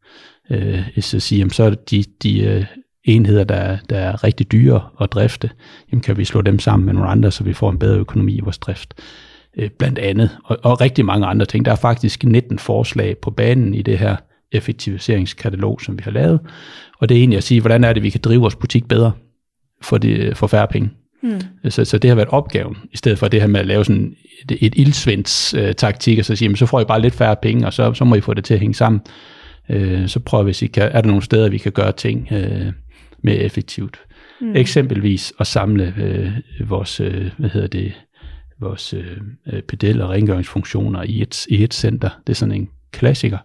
Øh, 0.50 1.00
så, 1.00 1.20
sige, 1.20 1.40
jamen, 1.40 1.52
så 1.52 1.64
er 1.64 1.70
det 1.70 1.92
de, 1.92 2.04
de 2.24 2.40
øh, 2.44 2.66
enheder, 3.04 3.44
der, 3.44 3.78
der 3.90 3.98
er 3.98 4.24
rigtig 4.24 4.52
dyre 4.52 4.82
at 5.02 5.12
drifte, 5.12 5.50
jamen 5.92 6.02
kan 6.02 6.18
vi 6.18 6.26
slå 6.26 6.42
dem 6.42 6.60
sammen 6.60 6.86
med 6.86 6.94
nogle 6.94 7.10
andre, 7.10 7.32
så 7.32 7.44
vi 7.44 7.54
får 7.54 7.70
en 7.70 7.80
bedre 7.80 7.98
økonomi 7.98 8.36
i 8.36 8.40
vores 8.40 8.58
drift. 8.58 8.94
Øh, 9.58 9.70
blandt 9.70 10.00
andet, 10.00 10.38
og, 10.44 10.58
og 10.64 10.82
rigtig 10.82 11.06
mange 11.06 11.28
andre 11.28 11.46
ting. 11.46 11.66
Der 11.66 11.72
er 11.72 11.76
faktisk 11.76 12.24
19 12.24 12.60
forslag 12.60 13.18
på 13.18 13.32
banen 13.32 13.74
i 13.74 13.82
det 13.82 14.00
her 14.00 14.16
effektiviseringskatalog, 14.52 15.82
som 15.82 15.98
vi 15.98 16.02
har 16.04 16.12
lavet. 16.12 16.40
Og 17.00 17.10
det 17.10 17.16
er 17.16 17.20
egentlig 17.20 17.38
at 17.38 17.44
sige, 17.44 17.62
hvordan 17.62 17.84
er 17.84 17.94
det, 17.94 18.04
vi 18.04 18.10
kan 18.10 18.22
drive 18.22 18.42
vores 18.42 18.56
butik 18.56 18.88
bedre 18.88 19.12
for, 19.82 19.98
det, 19.98 20.38
for 20.38 20.48
færre 20.48 20.68
penge. 20.68 20.90
Mm. 21.24 21.70
Så, 21.70 21.86
så 21.86 21.98
det 21.98 22.10
har 22.10 22.16
været 22.16 22.30
opgaven, 22.30 22.78
i 22.92 22.98
stedet 22.98 23.20
for 23.20 23.28
det 23.28 23.42
her 23.42 23.48
med 23.48 23.60
at 23.60 23.66
lave 23.66 23.86
sådan 23.86 24.16
et, 24.50 24.58
et 24.62 24.74
ildsvinds 24.76 25.54
øh, 25.54 25.74
taktik, 25.74 26.20
og 26.20 26.26
så 26.26 26.36
sige, 26.36 26.58
så 26.58 26.66
får 26.66 26.82
I 26.82 26.86
bare 26.86 27.02
lidt 27.02 27.14
færre 27.14 27.36
penge, 27.42 27.66
og 27.66 27.74
så, 27.74 27.94
så 27.94 28.06
må 28.06 28.16
I 28.16 28.22
få 28.22 28.34
det 28.34 28.44
til 28.44 28.54
at 28.54 28.60
hænge 28.60 28.74
sammen. 28.74 29.02
Øh, 29.70 30.08
så 30.08 30.20
prøver 30.20 30.44
vi, 30.44 30.48
hvis 30.48 30.62
I 30.62 30.68
kan, 30.68 30.84
er 30.92 31.02
der 31.02 31.08
nogle 31.08 31.24
steder, 31.24 31.50
vi 31.50 31.58
kan 31.58 31.72
gøre 31.72 31.92
ting 31.92 32.28
øh, 32.32 32.72
mere 33.24 33.36
effektivt. 33.36 34.00
Mm. 34.42 34.56
Eksempelvis 34.56 35.34
at 35.40 35.48
samle 35.48 35.94
øh, 35.98 36.32
vores, 36.70 37.00
øh, 37.00 37.32
hvad 37.38 37.50
hedder 37.50 37.68
det, 37.68 37.94
vores 38.62 38.94
øh, 38.94 39.62
pedel- 39.68 40.02
og 40.02 40.10
rengøringsfunktioner 40.10 41.04
i 41.04 41.22
et, 41.22 41.48
i 41.48 41.64
et 41.64 41.74
center. 41.74 42.10
Det 42.28 42.34
er 42.34 42.38
sådan 42.38 42.56
en 42.56 42.70
klassiker, 42.92 43.38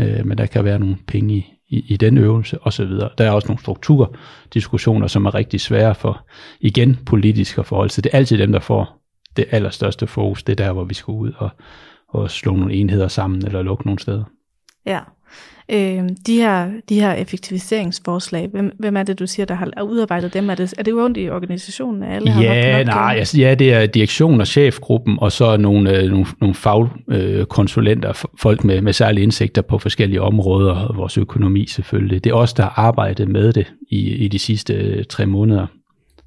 øh, 0.00 0.26
men 0.26 0.38
der 0.38 0.46
kan 0.46 0.64
være 0.64 0.78
nogle 0.78 0.96
penge 1.06 1.34
i, 1.34 1.44
i, 1.72 1.84
i 1.88 1.96
den 1.96 2.18
øvelse 2.18 2.58
osv. 2.62 2.90
Der 3.18 3.24
er 3.24 3.30
også 3.30 3.48
nogle 3.48 3.60
strukturdiskussioner, 3.60 5.06
som 5.06 5.26
er 5.26 5.34
rigtig 5.34 5.60
svære 5.60 5.94
for, 5.94 6.26
igen, 6.60 6.98
politiske 7.06 7.64
forhold 7.64 7.90
sig. 7.90 8.04
Det 8.04 8.14
er 8.14 8.18
altid 8.18 8.38
dem, 8.38 8.52
der 8.52 8.60
får 8.60 9.02
det 9.36 9.44
allerstørste 9.50 10.06
fokus. 10.06 10.42
Det 10.42 10.60
er 10.60 10.64
der, 10.64 10.72
hvor 10.72 10.84
vi 10.84 10.94
skal 10.94 11.12
ud 11.12 11.32
og, 11.36 11.50
og 12.08 12.30
slå 12.30 12.56
nogle 12.56 12.74
enheder 12.74 13.08
sammen 13.08 13.46
eller 13.46 13.62
lukke 13.62 13.86
nogle 13.86 13.98
steder. 13.98 14.24
Ja. 14.86 14.98
Øh, 15.68 16.08
de, 16.26 16.36
her, 16.36 16.70
de 16.88 17.00
her 17.00 17.12
effektiviseringsforslag, 17.12 18.48
hvem, 18.52 18.76
hvem 18.78 18.96
er 18.96 19.02
det, 19.02 19.18
du 19.18 19.26
siger, 19.26 19.46
der 19.46 19.54
har 19.54 19.82
udarbejdet 19.82 20.34
dem? 20.34 20.50
Er 20.50 20.54
det, 20.54 20.74
er 20.78 20.82
det 20.82 20.94
ondt 20.94 21.18
i 21.18 21.30
organisationen? 21.30 22.02
Alle 22.02 22.30
ja, 22.30 22.76
har 22.76 22.84
nej, 22.84 23.14
altså, 23.18 23.40
ja, 23.40 23.54
det 23.54 23.72
er 23.72 23.86
direktion 23.86 24.40
og 24.40 24.46
chefgruppen, 24.46 25.18
og 25.20 25.32
så 25.32 25.56
nogle, 25.56 25.98
øh, 25.98 26.10
nogle, 26.10 26.26
nogle 26.40 26.54
fagkonsulenter, 26.54 28.08
øh, 28.08 28.14
folk 28.38 28.64
med, 28.64 28.80
med 28.80 28.92
særlige 28.92 29.22
indsigter 29.22 29.62
på 29.62 29.78
forskellige 29.78 30.22
områder, 30.22 30.72
og 30.72 30.96
vores 30.96 31.18
økonomi 31.18 31.66
selvfølgelig. 31.66 32.24
Det 32.24 32.30
er 32.30 32.34
os, 32.34 32.52
der 32.52 32.62
har 32.62 32.74
arbejdet 32.76 33.28
med 33.28 33.52
det 33.52 33.72
i, 33.90 34.10
i 34.10 34.28
de 34.28 34.38
sidste 34.38 34.74
øh, 34.74 35.04
tre 35.04 35.26
måneder, 35.26 35.66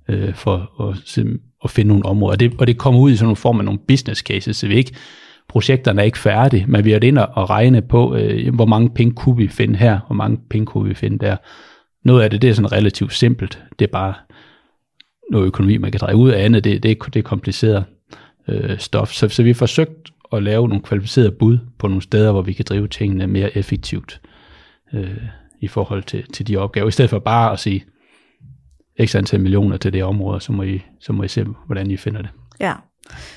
øh, 0.09 0.33
for 0.33 0.89
at, 0.89 1.25
at 1.63 1.71
finde 1.71 1.89
nogle 1.89 2.05
områder. 2.05 2.31
Og 2.31 2.39
det, 2.39 2.53
og 2.57 2.67
det 2.67 2.77
kommer 2.77 3.00
ud 3.00 3.12
i 3.12 3.15
sådan 3.15 3.29
en 3.29 3.35
form 3.35 3.59
af 3.59 3.65
nogle 3.65 3.79
business 3.88 4.21
cases, 4.21 4.57
så 4.57 4.67
vi 4.67 4.75
ikke 4.75 4.93
projekterne 5.47 6.01
er 6.01 6.05
ikke 6.05 6.17
færdige, 6.17 6.65
men 6.67 6.85
vi 6.85 6.91
er 6.91 6.99
ind 7.03 7.17
og 7.17 7.49
regne 7.49 7.81
på, 7.81 8.15
øh, 8.15 8.55
hvor 8.55 8.65
mange 8.65 8.89
penge 8.89 9.13
kunne 9.13 9.37
vi 9.37 9.47
finde 9.47 9.75
her, 9.75 9.99
hvor 10.07 10.15
mange 10.15 10.39
penge 10.49 10.65
kunne 10.65 10.87
vi 10.87 10.93
finde 10.93 11.25
der. 11.25 11.37
Noget 12.03 12.23
af 12.23 12.29
det, 12.29 12.41
det 12.41 12.49
er 12.49 12.53
sådan 12.53 12.71
relativt 12.71 13.13
simpelt. 13.13 13.63
Det 13.79 13.85
er 13.85 13.91
bare 13.91 14.13
noget 15.31 15.45
økonomi, 15.45 15.77
man 15.77 15.91
kan 15.91 15.99
dreje 15.99 16.15
ud 16.15 16.29
af 16.29 16.45
andet. 16.45 16.63
Det, 16.63 16.83
det, 16.83 16.97
det 17.13 17.19
er 17.19 17.23
kompliceret 17.23 17.85
øh, 18.47 18.77
stof. 18.77 19.11
Så, 19.11 19.29
så 19.29 19.43
vi 19.43 19.49
har 19.49 19.55
forsøgt 19.55 20.11
at 20.33 20.43
lave 20.43 20.67
nogle 20.67 20.83
kvalificerede 20.83 21.31
bud 21.31 21.57
på 21.79 21.87
nogle 21.87 22.01
steder, 22.01 22.31
hvor 22.31 22.41
vi 22.41 22.53
kan 22.53 22.65
drive 22.69 22.87
tingene 22.87 23.27
mere 23.27 23.57
effektivt 23.57 24.21
øh, 24.93 25.17
i 25.61 25.67
forhold 25.67 26.03
til, 26.03 26.23
til 26.31 26.47
de 26.47 26.57
opgaver. 26.57 26.87
I 26.87 26.91
stedet 26.91 27.09
for 27.09 27.19
bare 27.19 27.51
at 27.51 27.59
sige 27.59 27.83
x 29.05 29.15
antal 29.15 29.39
millioner 29.39 29.77
til 29.77 29.93
det 29.93 30.03
område, 30.03 30.41
så 30.41 30.51
må 30.51 30.63
I, 30.63 30.81
så 30.99 31.13
må 31.13 31.23
I 31.23 31.27
se, 31.27 31.45
hvordan 31.65 31.91
I 31.91 31.97
finder 31.97 32.21
det. 32.21 32.29
Ja, 32.59 32.73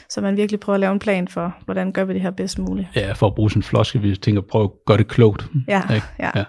så 0.08 0.20
man 0.20 0.36
virkelig 0.36 0.60
prøver 0.60 0.74
at 0.74 0.80
lave 0.80 0.92
en 0.92 0.98
plan 0.98 1.28
for, 1.28 1.56
hvordan 1.64 1.92
gør 1.92 2.04
vi 2.04 2.14
det 2.14 2.22
her 2.22 2.30
bedst 2.30 2.58
muligt. 2.58 2.88
Ja, 2.96 3.12
for 3.12 3.26
at 3.26 3.34
bruge 3.34 3.50
sådan 3.50 3.58
en 3.58 3.62
floske, 3.62 4.00
vi 4.00 4.16
tænker, 4.16 4.40
prøv 4.40 4.62
at 4.62 4.70
gøre 4.86 4.98
det 4.98 5.08
klogt. 5.08 5.46
Ja, 5.68 5.82
ja. 6.18 6.30
ja. 6.34 6.44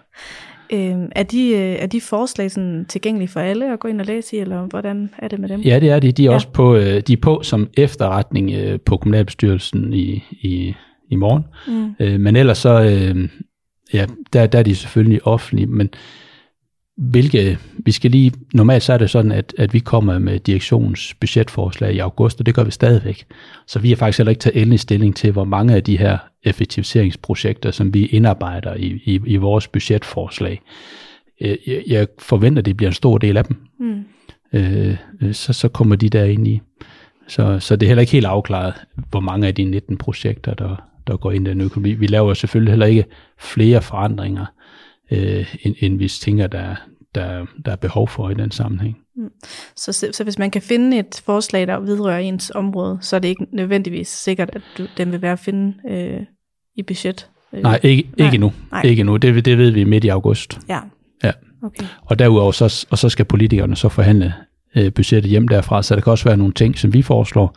Øhm, 0.74 1.12
er, 1.12 1.24
de, 1.24 1.50
øh, 1.50 1.58
er 1.58 1.88
de 1.88 2.02
forslag 2.02 2.52
sådan 2.52 2.86
tilgængelige 2.90 3.28
for 3.28 3.40
alle 3.40 3.74
at 3.74 3.80
gå 3.80 3.88
ind 3.88 4.02
og 4.02 4.08
læse 4.08 4.36
i, 4.36 4.40
eller 4.40 4.62
hvordan 4.62 5.10
er 5.18 5.28
det 5.28 5.40
med 5.40 5.50
dem? 5.50 5.62
Ja, 5.62 5.80
det 5.80 5.90
er 5.90 6.00
de. 6.00 6.12
De 6.12 6.26
er 6.26 6.30
ja. 6.30 6.36
også 6.36 6.48
på, 6.48 6.76
øh, 6.76 7.02
de 7.02 7.14
er 7.14 7.18
på 7.22 7.44
som 7.44 7.70
efterretning 7.78 8.52
øh, 8.52 8.80
på 8.80 8.98
kommunalbestyrelsen 8.98 9.94
i, 9.94 10.24
i, 10.32 10.74
i 11.10 11.16
morgen. 11.16 11.44
Mm. 11.68 11.96
Øh, 12.00 12.20
men 12.20 12.36
ellers 12.36 12.58
så, 12.58 12.82
øh, 12.82 13.30
ja, 13.94 14.06
der, 14.34 14.48
der 14.48 14.60
er 14.60 14.64
de 14.64 14.76
selvfølgelig 14.76 15.28
offentlige, 15.28 15.68
men 15.68 15.90
hvilke, 17.00 17.58
vi 17.86 17.92
skal 17.92 18.12
lige, 18.12 18.32
normalt 18.54 18.84
så 18.84 18.94
er 18.94 18.98
det 18.98 19.10
sådan, 19.10 19.32
at, 19.32 19.54
at 19.58 19.74
vi 19.74 19.80
kommer 19.80 20.20
med 20.20 20.40
direktionens 20.40 21.14
budgetforslag 21.14 21.94
i 21.94 22.00
august, 22.00 22.40
og 22.40 22.46
det 22.46 22.56
gør 22.56 22.64
vi 22.64 22.72
stadigvæk. 22.72 23.26
Så 23.68 23.80
vi 23.80 23.90
har 23.90 23.96
faktisk 23.96 24.18
heller 24.18 24.30
ikke 24.30 24.40
taget 24.40 24.62
endelig 24.62 24.80
stilling 24.80 25.16
til, 25.16 25.32
hvor 25.32 25.44
mange 25.44 25.76
af 25.76 25.84
de 25.84 25.98
her 25.98 26.18
effektiviseringsprojekter, 26.44 27.72
som 27.72 27.94
vi 27.94 28.06
indarbejder 28.06 28.74
i, 28.74 29.02
i, 29.06 29.20
i 29.26 29.36
vores 29.36 29.68
budgetforslag. 29.68 30.62
Jeg, 31.42 31.58
jeg 31.88 32.08
forventer, 32.20 32.62
at 32.62 32.66
det 32.66 32.78
bliver 32.78 32.90
en 32.90 32.96
stor 32.96 33.18
del 33.18 33.38
af 33.38 33.46
dem. 33.46 33.58
Mm. 33.80 34.04
Øh, 34.54 34.98
så, 35.32 35.54
så 35.54 35.68
kommer 35.68 35.96
de 35.96 36.10
der 36.10 36.24
ind 36.24 36.48
i. 36.48 36.62
Så, 37.28 37.60
så 37.60 37.76
det 37.76 37.86
er 37.86 37.88
heller 37.88 38.02
ikke 38.02 38.12
helt 38.12 38.26
afklaret, 38.26 38.74
hvor 39.10 39.20
mange 39.20 39.48
af 39.48 39.56
de 39.56 39.64
19 39.64 39.98
projekter, 39.98 40.54
der, 40.54 40.76
der 41.08 41.18
går 41.18 41.32
ind 41.32 41.48
i 41.48 41.50
den 41.50 41.62
økonomi. 41.62 41.94
Vi 41.94 42.08
laver 42.08 42.34
selvfølgelig 42.34 42.72
heller 42.72 42.86
ikke 42.86 43.06
flere 43.40 43.82
forandringer, 43.82 44.46
øh, 45.12 45.56
end, 45.62 45.76
end 45.80 45.98
vi 45.98 46.08
tænker, 46.08 46.48
der, 46.48 46.76
der, 47.16 47.46
der 47.66 47.72
er 47.72 47.76
behov 47.76 48.08
for 48.08 48.30
i 48.30 48.34
den 48.34 48.52
sammenhæng. 48.52 48.98
Mm. 49.16 49.30
Så, 49.76 50.10
så 50.12 50.24
hvis 50.24 50.40
man 50.40 50.52
kan 50.52 50.62
finde 50.62 51.00
et 51.00 51.22
forslag, 51.26 51.68
der 51.68 51.80
vedrører 51.80 52.20
ens 52.20 52.52
område, 52.56 52.98
så 53.02 53.16
er 53.16 53.20
det 53.20 53.28
ikke 53.28 53.46
nødvendigvis 53.52 54.08
sikkert, 54.08 54.50
at 54.54 54.62
du, 54.78 54.88
den 54.98 55.12
vil 55.12 55.22
være 55.22 55.32
at 55.32 55.40
finde 55.40 55.74
øh, 55.90 56.22
i 56.76 56.84
budget? 56.84 57.30
Øh. 57.54 57.64
Nej, 57.64 57.80
ikke, 57.84 58.10
ikke 58.18 58.36
endnu. 58.36 58.54
Nej. 58.72 58.82
Ikke 58.82 59.00
endnu. 59.00 59.18
Det, 59.18 59.46
det 59.46 59.58
ved 59.58 59.72
vi 59.72 59.84
midt 59.84 60.04
i 60.04 60.08
august. 60.08 60.60
Ja. 60.70 60.80
ja. 61.24 61.32
Okay. 61.64 61.86
Og 62.02 62.20
derudover 62.20 62.52
så, 62.52 62.88
og 62.90 62.98
så 62.98 63.10
skal 63.10 63.26
politikerne 63.26 63.76
så 63.76 63.90
forhandle 63.90 64.34
øh, 64.76 64.94
budgettet 64.94 65.30
hjem 65.30 65.48
derfra, 65.48 65.84
så 65.84 65.96
der 65.96 66.02
kan 66.02 66.12
også 66.12 66.26
være 66.26 66.38
nogle 66.38 66.54
ting, 66.54 66.78
som 66.78 66.94
vi 66.94 67.02
foreslår, 67.02 67.56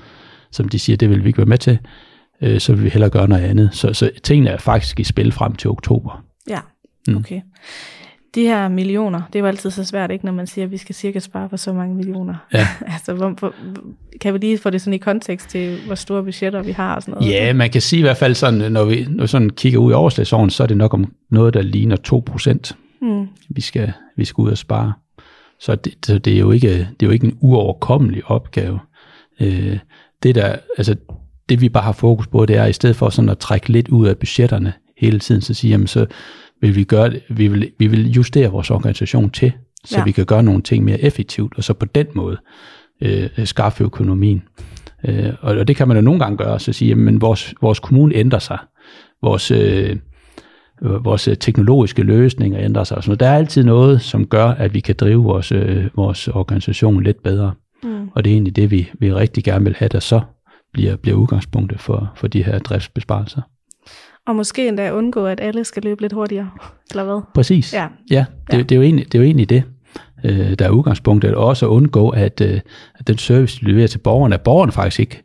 som 0.51 0.69
de 0.69 0.79
siger, 0.79 0.97
det 0.97 1.11
vil 1.11 1.23
vi 1.23 1.29
ikke 1.29 1.39
være 1.39 1.47
med 1.47 1.59
til, 1.59 1.79
øh, 2.43 2.61
så 2.61 2.75
vil 2.75 2.85
vi 2.85 2.89
hellere 2.89 3.11
gøre 3.11 3.29
noget 3.29 3.43
andet. 3.43 3.71
Så, 3.73 3.93
så 3.93 4.11
tingene 4.23 4.51
er 4.51 4.59
faktisk 4.59 5.01
i 5.01 5.05
spil 5.05 5.33
frem 5.33 5.55
til 5.55 5.71
oktober. 5.71 6.25
Ja, 6.49 6.59
mm. 7.09 7.17
okay. 7.17 7.41
De 8.35 8.43
her 8.43 8.69
millioner, 8.69 9.23
det 9.27 9.35
er 9.39 9.41
jo 9.41 9.47
altid 9.47 9.71
så 9.71 9.85
svært, 9.85 10.11
ikke, 10.11 10.25
når 10.25 10.33
man 10.33 10.47
siger, 10.47 10.65
at 10.65 10.71
vi 10.71 10.77
skal 10.77 10.95
cirka 10.95 11.19
spare 11.19 11.49
for 11.49 11.57
så 11.57 11.73
mange 11.73 11.95
millioner. 11.95 12.35
Ja. 12.53 12.69
altså, 12.95 13.13
hvor, 13.15 13.29
hvor, 13.29 13.55
kan 14.21 14.35
vi 14.35 14.39
lige 14.39 14.59
få 14.59 14.71
det 14.71 14.81
sådan 14.81 14.95
i 14.95 14.99
kontekst 14.99 15.49
til, 15.49 15.79
hvor 15.87 15.95
store 15.95 16.23
budgetter 16.23 16.63
vi 16.63 16.73
har 16.73 16.95
og 16.95 17.03
sådan 17.03 17.15
noget? 17.15 17.33
Ja, 17.33 17.53
man 17.53 17.71
kan 17.71 17.81
sige 17.81 17.99
i 17.99 18.03
hvert 18.03 18.17
fald 18.17 18.35
sådan, 18.35 18.73
når 18.73 18.85
vi 18.85 19.07
når 19.09 19.27
sådan 19.27 19.51
kigger 19.51 19.79
ud 19.79 19.91
i 19.91 19.95
overslagsåren, 19.95 20.51
så 20.51 20.63
er 20.63 20.67
det 20.67 20.77
nok 20.77 20.95
om 20.95 21.13
noget, 21.31 21.55
der 21.55 21.63
ligner 21.63 21.97
2%, 22.71 22.75
mm. 23.03 23.29
vi, 23.49 23.61
skal, 23.61 23.93
vi 24.17 24.25
skal 24.25 24.43
ud 24.43 24.51
og 24.51 24.59
spare. 24.59 24.93
Så 25.61 25.75
det, 25.75 25.95
så 26.07 26.19
det, 26.19 26.35
er, 26.35 26.39
jo 26.39 26.51
ikke, 26.51 26.69
det 26.69 27.03
er 27.03 27.07
jo 27.07 27.11
ikke 27.11 27.27
en 27.27 27.39
uoverkommelig 27.41 28.23
opgave. 28.27 28.79
Øh, 29.41 29.79
det, 30.23 30.35
der, 30.35 30.57
altså, 30.79 30.97
det 31.49 31.61
vi 31.61 31.69
bare 31.69 31.85
har 31.85 31.93
fokus 31.93 32.27
på, 32.27 32.47
det 32.47 32.57
er 32.57 32.67
i 32.67 32.73
stedet 32.73 32.97
for 32.97 33.09
sådan 33.09 33.29
at 33.29 33.39
trække 33.39 33.69
lidt 33.69 33.89
ud 33.89 34.07
af 34.07 34.19
budgetterne 34.19 34.73
hele 34.99 35.19
tiden, 35.19 35.41
så 35.41 35.55
sige, 35.55 35.71
jamen 35.71 35.87
så 35.87 36.07
vil 36.63 36.77
vi 36.77 36.85
gøre 36.85 37.13
vi 37.29 37.49
vil, 37.49 37.73
vi 37.79 37.87
vil 37.87 38.11
justere 38.11 38.49
vores 38.49 38.71
organisation 38.71 39.31
til, 39.31 39.53
så 39.85 39.99
ja. 39.99 40.05
vi 40.05 40.13
kan 40.13 40.27
gøre 40.27 40.43
nogle 40.43 40.63
ting 40.63 40.85
mere 40.85 41.01
effektivt, 41.01 41.53
og 41.57 41.65
så 41.65 41.75
på 41.75 41.87
den 41.87 42.07
måde 42.15 42.37
øh, 43.01 43.29
skaffe 43.45 43.85
økonomien. 43.85 44.43
Øh, 45.05 45.33
og, 45.41 45.57
og 45.57 45.69
det 45.69 45.77
kan 45.77 45.89
man 45.89 45.97
jo 45.97 46.01
nogle 46.01 46.21
gange 46.21 46.37
gøre, 46.37 46.61
så 46.61 46.73
sige, 46.73 46.89
jamen 46.89 47.21
vores, 47.21 47.55
vores 47.61 47.79
kommune 47.79 48.15
ændrer 48.15 48.39
sig, 48.39 48.59
vores, 49.23 49.51
øh, 49.51 49.97
vores 50.81 51.29
teknologiske 51.41 52.03
løsninger 52.03 52.61
ændrer 52.61 52.85
sig. 52.85 53.05
Så 53.05 53.15
der 53.15 53.27
er 53.27 53.37
altid 53.37 53.65
noget, 53.65 54.03
som 54.03 54.27
gør, 54.27 54.47
at 54.47 54.75
vi 54.75 54.81
kan 54.81 54.95
drive 54.95 55.25
vores, 55.25 55.53
øh, 55.53 55.85
vores 55.97 56.29
organisation 56.29 57.03
lidt 57.03 57.23
bedre. 57.23 57.53
Mm. 57.83 58.09
Og 58.15 58.25
det 58.25 58.31
er 58.31 58.35
egentlig 58.35 58.57
det, 58.57 58.71
vi, 58.71 58.91
vi 58.99 59.13
rigtig 59.13 59.45
gerne 59.45 59.65
vil 59.65 59.77
have, 59.79 59.89
der 59.89 60.01
så 60.01 60.21
bliver, 60.73 60.97
bliver 60.97 61.17
udgangspunktet 61.17 61.81
for, 61.81 62.13
for 62.17 62.29
de 62.29 62.45
her 62.45 62.59
driftsbesparelser. 62.59 63.41
Og 64.27 64.37
måske 64.37 64.69
endda 64.69 64.93
undgå, 64.93 65.27
at 65.27 65.41
alle 65.41 65.65
skal 65.65 65.83
løbe 65.83 66.01
lidt 66.01 66.13
hurtigere, 66.13 66.51
eller 66.91 67.05
hvad? 67.05 67.21
Præcis. 67.35 67.75
Ja, 67.75 67.89
ja, 68.11 68.25
det, 68.51 68.57
ja. 68.57 68.63
Det, 68.63 68.73
er 68.73 68.77
jo 68.77 68.83
egentlig, 68.83 69.05
det 69.07 69.15
er 69.15 69.19
jo 69.19 69.25
egentlig 69.25 69.49
det, 69.49 69.63
øh, 70.25 70.59
der 70.59 70.65
er 70.65 70.71
udgangspunktet. 70.71 71.35
Og 71.35 71.47
også 71.47 71.67
at 71.67 71.71
undgå, 71.71 72.09
at, 72.09 72.41
øh, 72.41 72.61
at 72.95 73.09
den 73.09 73.19
service, 73.19 73.61
de 73.61 73.65
leverer 73.65 73.87
til 73.87 73.99
borgerne, 73.99 74.35
at 74.35 74.41
borgerne 74.41 74.73
faktisk 74.73 75.01
ikke 75.01 75.23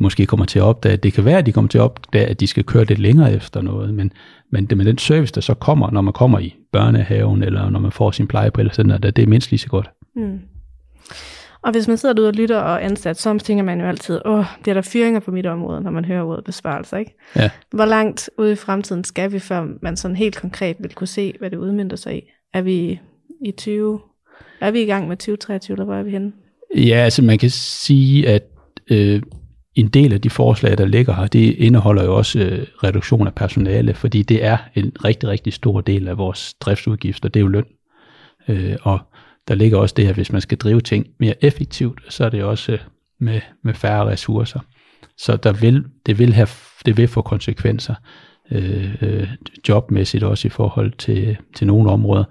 måske 0.00 0.26
kommer 0.26 0.46
til 0.46 0.58
at 0.58 0.62
opdage, 0.62 0.96
det 0.96 1.12
kan 1.12 1.24
være, 1.24 1.38
at 1.38 1.46
de 1.46 1.52
kommer 1.52 1.68
til 1.68 1.78
at 1.78 1.82
opdage, 1.82 2.26
at 2.26 2.40
de 2.40 2.46
skal 2.46 2.64
køre 2.64 2.84
lidt 2.84 2.98
længere 2.98 3.32
efter 3.32 3.62
noget, 3.62 3.94
men, 3.94 4.12
men 4.52 4.66
det 4.66 4.78
med 4.78 4.84
den 4.84 4.98
service, 4.98 5.34
der 5.34 5.40
så 5.40 5.54
kommer, 5.54 5.90
når 5.90 6.00
man 6.00 6.12
kommer 6.12 6.38
i 6.38 6.54
børnehaven, 6.72 7.42
eller 7.42 7.70
når 7.70 7.80
man 7.80 7.92
får 7.92 8.10
sin 8.10 8.26
at 8.34 9.16
det 9.16 9.18
er 9.18 9.26
mindst 9.26 9.50
lige 9.50 9.58
så 9.58 9.68
godt. 9.68 9.90
Mm. 10.16 10.38
Og 11.66 11.72
hvis 11.72 11.88
man 11.88 11.96
sidder 11.96 12.14
derude 12.14 12.28
og 12.28 12.34
lytter 12.34 12.58
og 12.58 12.84
ansat, 12.84 13.16
så 13.16 13.38
tænker 13.38 13.64
man 13.64 13.80
jo 13.80 13.86
altid, 13.86 14.20
åh, 14.24 14.44
det 14.64 14.70
er 14.70 14.74
der 14.74 14.82
fyringer 14.82 15.20
på 15.20 15.30
mit 15.30 15.46
område, 15.46 15.80
når 15.80 15.90
man 15.90 16.04
hører 16.04 16.22
ordet 16.22 16.44
besparelser, 16.44 16.96
ikke? 16.96 17.14
Ja. 17.36 17.50
Hvor 17.70 17.84
langt 17.84 18.30
ude 18.38 18.52
i 18.52 18.56
fremtiden 18.56 19.04
skal 19.04 19.32
vi, 19.32 19.38
før 19.38 19.66
man 19.82 19.96
sådan 19.96 20.16
helt 20.16 20.36
konkret 20.36 20.76
vil 20.80 20.94
kunne 20.94 21.06
se, 21.06 21.34
hvad 21.38 21.50
det 21.50 21.56
udmyndter 21.56 21.96
sig 21.96 22.16
i? 22.16 22.20
Er 22.54 22.62
vi 22.62 23.00
i 23.44 23.50
20? 23.50 24.00
Er 24.60 24.70
vi 24.70 24.82
i 24.82 24.84
gang 24.86 25.08
med 25.08 25.16
2023, 25.16 25.74
eller 25.74 25.84
hvor 25.84 25.94
er 25.94 26.02
vi 26.02 26.10
henne? 26.10 26.32
Ja, 26.76 26.96
altså 26.96 27.22
man 27.22 27.38
kan 27.38 27.50
sige, 27.50 28.28
at 28.28 28.42
øh, 28.90 29.22
en 29.74 29.88
del 29.88 30.12
af 30.12 30.20
de 30.20 30.30
forslag, 30.30 30.78
der 30.78 30.86
ligger 30.86 31.14
her, 31.14 31.26
det 31.26 31.54
indeholder 31.54 32.04
jo 32.04 32.16
også 32.16 32.38
øh, 32.38 32.66
reduktion 32.84 33.26
af 33.26 33.34
personale, 33.34 33.94
fordi 33.94 34.22
det 34.22 34.44
er 34.44 34.56
en 34.74 34.92
rigtig, 35.04 35.28
rigtig 35.28 35.52
stor 35.52 35.80
del 35.80 36.08
af 36.08 36.18
vores 36.18 36.54
driftsudgifter, 36.54 37.28
det 37.28 37.40
er 37.40 37.44
jo 37.44 37.48
løn. 37.48 37.66
Øh, 38.48 38.76
og 38.82 38.98
der 39.48 39.54
ligger 39.54 39.78
også 39.78 39.94
det 39.96 40.06
her, 40.06 40.12
hvis 40.12 40.32
man 40.32 40.40
skal 40.40 40.58
drive 40.58 40.80
ting 40.80 41.06
mere 41.20 41.44
effektivt, 41.44 42.00
så 42.08 42.24
er 42.24 42.28
det 42.28 42.44
også 42.44 42.72
øh, 42.72 42.78
med, 43.20 43.40
med 43.64 43.74
færre 43.74 44.06
ressourcer. 44.06 44.60
Så 45.18 45.36
der 45.36 45.52
vil, 45.52 45.84
det, 46.06 46.18
vil 46.18 46.34
have, 46.34 46.48
det 46.86 46.96
vil 46.96 47.08
få 47.08 47.22
konsekvenser 47.22 47.94
øh, 48.50 49.02
øh, 49.02 49.28
jobmæssigt 49.68 50.24
også 50.24 50.48
i 50.48 50.50
forhold 50.50 50.92
til, 50.92 51.36
til 51.54 51.66
nogle 51.66 51.90
områder. 51.90 52.24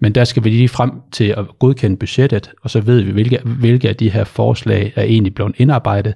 Men 0.00 0.14
der 0.14 0.24
skal 0.24 0.44
vi 0.44 0.50
lige 0.50 0.68
frem 0.68 0.90
til 1.12 1.24
at 1.24 1.46
godkende 1.58 1.96
budgettet, 1.96 2.52
og 2.62 2.70
så 2.70 2.80
ved 2.80 3.00
vi, 3.00 3.12
hvilke, 3.12 3.40
hvilke 3.44 3.88
af 3.88 3.96
de 3.96 4.10
her 4.10 4.24
forslag 4.24 4.92
er 4.96 5.02
egentlig 5.02 5.34
blevet 5.34 5.54
indarbejdet, 5.56 6.14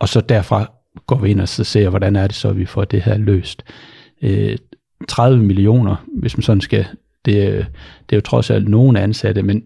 og 0.00 0.08
så 0.08 0.20
derfra 0.20 0.72
går 1.06 1.16
vi 1.16 1.30
ind 1.30 1.40
og 1.40 1.48
så 1.48 1.64
ser, 1.64 1.88
hvordan 1.88 2.16
er 2.16 2.26
det 2.26 2.36
så, 2.36 2.48
at 2.48 2.58
vi 2.58 2.66
får 2.66 2.84
det 2.84 3.02
her 3.02 3.18
løst. 3.18 3.64
Øh, 4.22 4.58
30 5.08 5.42
millioner, 5.42 5.96
hvis 6.20 6.36
man 6.36 6.42
sådan 6.42 6.60
skal 6.60 6.86
det, 7.24 7.48
øh, 7.48 7.64
det 8.08 8.12
er 8.12 8.16
jo 8.16 8.20
trods 8.20 8.50
alt 8.50 8.68
nogen 8.68 8.96
ansatte, 8.96 9.42
men, 9.42 9.62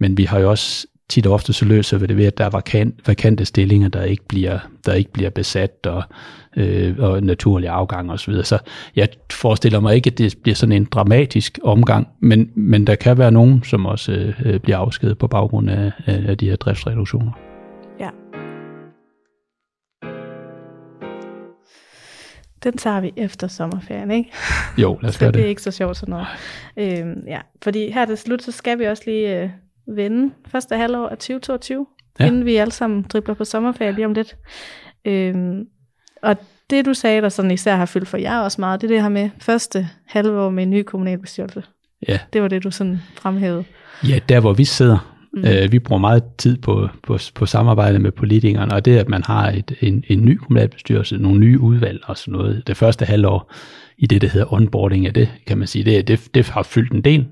men 0.00 0.16
vi 0.16 0.24
har 0.24 0.38
jo 0.38 0.50
også 0.50 0.86
tit 1.08 1.26
og 1.26 1.32
ofte 1.32 1.52
så 1.52 1.64
løser 1.64 1.98
vi 1.98 2.06
det 2.06 2.16
ved, 2.16 2.24
at 2.24 2.38
der 2.38 2.44
er 2.44 2.50
vakant, 2.50 3.08
vakante 3.08 3.44
stillinger, 3.44 3.88
der 3.88 4.02
ikke 4.02 4.24
bliver, 4.28 4.58
der 4.86 4.92
ikke 4.92 5.12
bliver 5.12 5.30
besat, 5.30 5.86
og, 5.86 6.02
øh, 6.56 6.94
og 6.98 7.22
naturlig 7.22 7.68
afgang 7.68 8.10
osv. 8.10 8.18
Så, 8.18 8.30
videre. 8.30 8.44
så 8.44 8.58
jeg 8.96 9.08
forestiller 9.32 9.80
mig 9.80 9.94
ikke, 9.94 10.10
at 10.10 10.18
det 10.18 10.34
bliver 10.42 10.56
sådan 10.56 10.72
en 10.72 10.84
dramatisk 10.84 11.58
omgang, 11.62 12.08
men, 12.20 12.50
men 12.54 12.86
der 12.86 12.94
kan 12.94 13.18
være 13.18 13.32
nogen, 13.32 13.62
som 13.64 13.86
også 13.86 14.12
øh, 14.12 14.34
øh 14.44 14.60
bliver 14.60 14.78
afskedet 14.78 15.18
på 15.18 15.26
baggrund 15.26 15.70
af, 15.70 15.92
af 16.06 16.38
de 16.38 16.48
her 16.48 16.56
driftsreduktioner. 16.56 17.32
Den 22.64 22.76
tager 22.76 23.00
vi 23.00 23.12
efter 23.16 23.48
sommerferien, 23.48 24.10
ikke? 24.10 24.30
Jo, 24.78 24.98
lad 25.02 25.10
os 25.10 25.18
gøre 25.18 25.26
det. 25.26 25.34
det 25.34 25.44
er 25.44 25.48
ikke 25.48 25.62
så 25.62 25.70
sjovt 25.70 25.96
sådan 25.96 26.12
noget. 26.12 26.26
Øhm, 26.76 27.22
ja, 27.26 27.40
fordi 27.62 27.90
her 27.90 28.06
til 28.06 28.18
slut, 28.18 28.42
så 28.42 28.52
skal 28.52 28.78
vi 28.78 28.84
også 28.84 29.02
lige 29.06 29.42
øh, 29.42 29.50
vende 29.86 30.34
første 30.46 30.76
halvår 30.76 31.08
af 31.08 31.16
2022, 31.16 31.86
ja. 32.20 32.26
inden 32.26 32.44
vi 32.44 32.56
alle 32.56 32.72
sammen 32.72 33.02
dribler 33.02 33.34
på 33.34 33.44
sommerferie 33.44 33.92
lige 33.92 34.06
om 34.06 34.12
lidt. 34.12 34.36
Øhm, 35.04 35.66
og 36.22 36.36
det 36.70 36.86
du 36.86 36.94
sagde, 36.94 37.22
der 37.22 37.28
sådan 37.28 37.50
især 37.50 37.76
har 37.76 37.86
fyldt 37.86 38.08
for 38.08 38.16
jer 38.16 38.40
også 38.40 38.60
meget, 38.60 38.80
det 38.80 38.86
er 38.86 38.94
det 38.94 39.02
her 39.02 39.08
med 39.08 39.30
første 39.38 39.88
halvår 40.06 40.50
med 40.50 40.62
en 40.62 40.70
ny 40.70 40.82
kommunalbestyrelse. 40.82 41.62
Ja. 42.08 42.18
Det 42.32 42.42
var 42.42 42.48
det, 42.48 42.64
du 42.64 42.70
sådan 42.70 43.00
fremhævede. 43.14 43.64
Ja, 44.08 44.18
der 44.28 44.40
hvor 44.40 44.52
vi 44.52 44.64
sidder, 44.64 45.13
Mm. 45.36 45.44
Øh, 45.44 45.72
vi 45.72 45.78
bruger 45.78 46.00
meget 46.00 46.22
tid 46.38 46.56
på, 46.56 46.88
på, 47.02 47.18
på 47.34 47.46
samarbejde 47.46 47.98
med 47.98 48.12
politikerne, 48.12 48.74
og 48.74 48.84
det 48.84 48.96
at 48.96 49.08
man 49.08 49.22
har 49.22 49.50
et, 49.50 49.72
en, 49.80 50.04
en 50.08 50.24
ny 50.24 50.36
kommunalbestyrelse, 50.36 51.16
nogle 51.16 51.40
nye 51.40 51.60
udvalg 51.60 52.00
og 52.04 52.18
sådan 52.18 52.32
noget, 52.32 52.62
det 52.66 52.76
første 52.76 53.04
halvår 53.04 53.52
i 53.98 54.06
det, 54.06 54.22
der 54.22 54.28
hedder 54.28 54.52
onboarding 54.52 55.06
af 55.06 55.14
det, 55.14 55.28
kan 55.46 55.58
man 55.58 55.66
sige, 55.66 55.84
det, 55.84 56.08
det, 56.08 56.28
det 56.34 56.48
har 56.48 56.62
fyldt 56.62 56.92
en 56.92 57.00
del. 57.00 57.26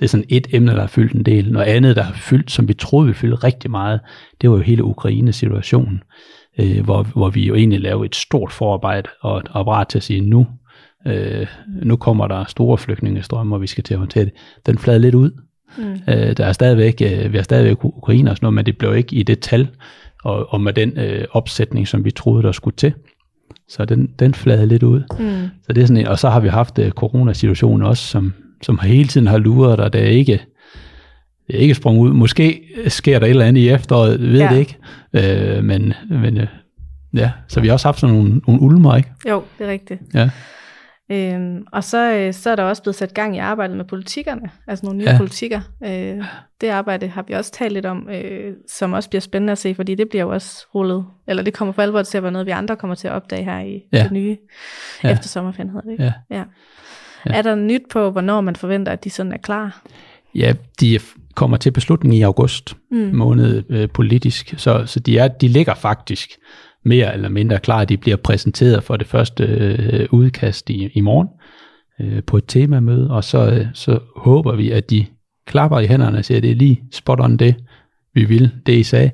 Det 0.00 0.06
er 0.06 0.08
sådan 0.08 0.26
et 0.28 0.46
emne, 0.52 0.72
der 0.72 0.80
har 0.80 0.86
fyldt 0.86 1.12
en 1.12 1.22
del. 1.22 1.52
Noget 1.52 1.66
andet, 1.66 1.96
der 1.96 2.02
har 2.02 2.14
fyldt, 2.14 2.50
som 2.50 2.68
vi 2.68 2.74
troede, 2.74 3.08
vi 3.08 3.14
fyldte 3.14 3.36
rigtig 3.36 3.70
meget, 3.70 4.00
det 4.40 4.50
var 4.50 4.56
jo 4.56 4.62
hele 4.62 4.84
Ukraine-situationen, 4.84 6.02
øh, 6.58 6.84
hvor, 6.84 7.02
hvor 7.02 7.30
vi 7.30 7.46
jo 7.46 7.54
egentlig 7.54 7.80
lavede 7.80 8.06
et 8.06 8.14
stort 8.14 8.52
forarbejde 8.52 9.08
og 9.20 9.38
et 9.38 9.48
apparat 9.50 9.88
til 9.88 9.98
at 9.98 10.02
sige, 10.02 10.20
nu, 10.20 10.46
øh, 11.06 11.46
nu 11.82 11.96
kommer 11.96 12.26
der 12.26 12.44
store 12.44 12.78
flygtningestrømme, 12.78 13.54
og 13.54 13.62
vi 13.62 13.66
skal 13.66 13.84
til 13.84 13.94
at 13.94 13.98
håndtere 13.98 14.24
det. 14.24 14.32
Den 14.66 14.78
flade 14.78 14.98
lidt 14.98 15.14
ud, 15.14 15.30
Mm. 15.78 15.98
Øh, 16.08 16.36
der 16.36 16.46
er 16.46 16.52
stadigvæk, 16.52 17.02
øh, 17.04 17.32
vi 17.32 17.38
har 17.38 17.44
stadigvæk 17.44 17.84
Ukraine 17.84 18.30
og 18.30 18.36
sådan 18.36 18.44
noget, 18.44 18.54
men 18.54 18.66
det 18.66 18.78
blev 18.78 18.96
ikke 18.96 19.16
i 19.16 19.22
det 19.22 19.40
tal, 19.40 19.68
og, 20.24 20.52
og 20.52 20.60
med 20.60 20.72
den 20.72 20.98
øh, 20.98 21.24
opsætning, 21.30 21.88
som 21.88 22.04
vi 22.04 22.10
troede, 22.10 22.42
der 22.42 22.52
skulle 22.52 22.76
til. 22.76 22.92
Så 23.68 23.84
den, 23.84 24.10
den 24.18 24.34
flade 24.34 24.66
lidt 24.66 24.82
ud. 24.82 25.02
Mm. 25.18 25.48
Så 25.62 25.72
det 25.72 25.82
er 25.82 25.86
sådan 25.86 26.00
en, 26.00 26.06
og 26.06 26.18
så 26.18 26.30
har 26.30 26.40
vi 26.40 26.48
haft 26.48 26.78
øh, 26.78 26.90
coronasituationen 26.90 27.86
også, 27.86 28.06
som, 28.06 28.32
som 28.62 28.78
hele 28.82 29.08
tiden 29.08 29.26
har 29.26 29.38
luret, 29.38 29.80
og 29.80 29.92
det 29.92 30.00
er 30.00 30.08
ikke, 30.08 30.40
det 31.46 31.56
er 31.56 31.60
ikke 31.60 31.74
sprunget 31.74 32.02
ud. 32.02 32.12
Måske 32.12 32.62
sker 32.88 33.18
der 33.18 33.26
et 33.26 33.30
eller 33.30 33.44
andet 33.44 33.60
i 33.60 33.68
efteråret, 33.68 34.20
ved 34.20 34.40
ja. 34.40 34.48
det 34.48 34.58
ikke. 34.58 34.76
Øh, 35.56 35.64
men 35.64 35.92
men 36.08 36.38
øh, 36.38 36.46
Ja, 37.14 37.30
så 37.48 37.60
vi 37.60 37.66
har 37.66 37.72
også 37.72 37.88
haft 37.88 38.00
sådan 38.00 38.16
nogle, 38.16 38.40
nogle 38.46 38.62
ulmer, 38.62 38.96
ikke? 38.96 39.10
Jo, 39.28 39.42
det 39.58 39.66
er 39.66 39.70
rigtigt. 39.70 40.00
Ja. 40.14 40.30
Øhm, 41.10 41.64
og 41.72 41.84
så, 41.84 42.12
øh, 42.14 42.34
så 42.34 42.50
er 42.50 42.56
der 42.56 42.62
også 42.62 42.82
blevet 42.82 42.96
sat 42.96 43.14
gang 43.14 43.36
i 43.36 43.38
arbejdet 43.38 43.76
med 43.76 43.84
politikerne, 43.84 44.50
altså 44.66 44.86
nogle 44.86 44.98
nye 44.98 45.10
Ja. 45.10 45.16
politikker. 45.18 45.60
Øh, 45.84 46.24
det 46.60 46.68
arbejde 46.68 47.08
har 47.08 47.22
vi 47.28 47.32
også 47.34 47.50
talt 47.52 47.72
lidt 47.72 47.86
om, 47.86 48.08
øh, 48.10 48.52
som 48.68 48.92
også 48.92 49.08
bliver 49.08 49.20
spændende 49.20 49.50
at 49.52 49.58
se, 49.58 49.74
fordi 49.74 49.94
det 49.94 50.08
bliver 50.08 50.22
jo 50.22 50.30
også 50.30 50.66
rullet, 50.74 51.04
eller 51.26 51.42
det 51.42 51.54
kommer 51.54 51.72
for 51.72 51.82
alvor 51.82 52.02
til 52.02 52.16
at 52.16 52.22
være 52.22 52.32
noget, 52.32 52.46
vi 52.46 52.50
andre 52.50 52.76
kommer 52.76 52.94
til 52.94 53.08
at 53.08 53.14
opdage 53.14 53.44
her 53.44 53.58
i 53.60 53.82
Ja. 53.92 54.02
det 54.02 54.12
nye, 54.12 54.36
Ja. 55.04 55.12
efter 55.12 55.28
sommerferien 55.28 55.70
hedder 55.70 55.84
det. 55.84 55.92
ikke? 55.92 56.04
Ja. 56.04 56.36
ja. 56.36 56.42
Er 57.26 57.42
der 57.42 57.54
nyt 57.54 57.82
på, 57.92 58.10
hvornår 58.10 58.40
man 58.40 58.56
forventer, 58.56 58.92
at 58.92 59.04
de 59.04 59.10
sådan 59.10 59.32
er 59.32 59.36
klar? 59.38 59.82
Ja, 60.34 60.52
de 60.80 60.98
kommer 61.34 61.56
til 61.56 61.70
beslutning 61.70 62.14
i 62.14 62.22
august 62.22 62.76
Mm. 62.90 62.98
måned 62.98 63.62
øh, 63.70 63.88
politisk, 63.94 64.54
så, 64.56 64.86
så 64.86 65.00
de, 65.00 65.18
er, 65.18 65.28
de 65.28 65.48
ligger 65.48 65.74
faktisk 65.74 66.30
mere 66.84 67.14
eller 67.14 67.28
mindre 67.28 67.58
klar. 67.58 67.84
De 67.84 67.96
bliver 67.96 68.16
præsenteret 68.16 68.84
for 68.84 68.96
det 68.96 69.06
første 69.06 69.44
øh, 69.44 70.08
udkast 70.10 70.70
i, 70.70 70.88
i 70.94 71.00
morgen 71.00 71.28
øh, 72.00 72.22
på 72.24 72.36
et 72.36 72.44
temamøde, 72.48 73.10
og 73.10 73.24
så, 73.24 73.50
øh, 73.50 73.66
så 73.74 73.98
håber 74.16 74.56
vi, 74.56 74.70
at 74.70 74.90
de 74.90 75.06
klapper 75.46 75.78
i 75.78 75.86
hænderne 75.86 76.18
og 76.18 76.24
siger, 76.24 76.36
at 76.36 76.42
det 76.42 76.50
er 76.50 76.54
lige 76.54 76.82
spot 76.92 77.20
on 77.20 77.36
det, 77.36 77.54
vi 78.14 78.24
vil, 78.24 78.50
det 78.66 78.72
I 78.72 78.82
sagde, 78.82 79.10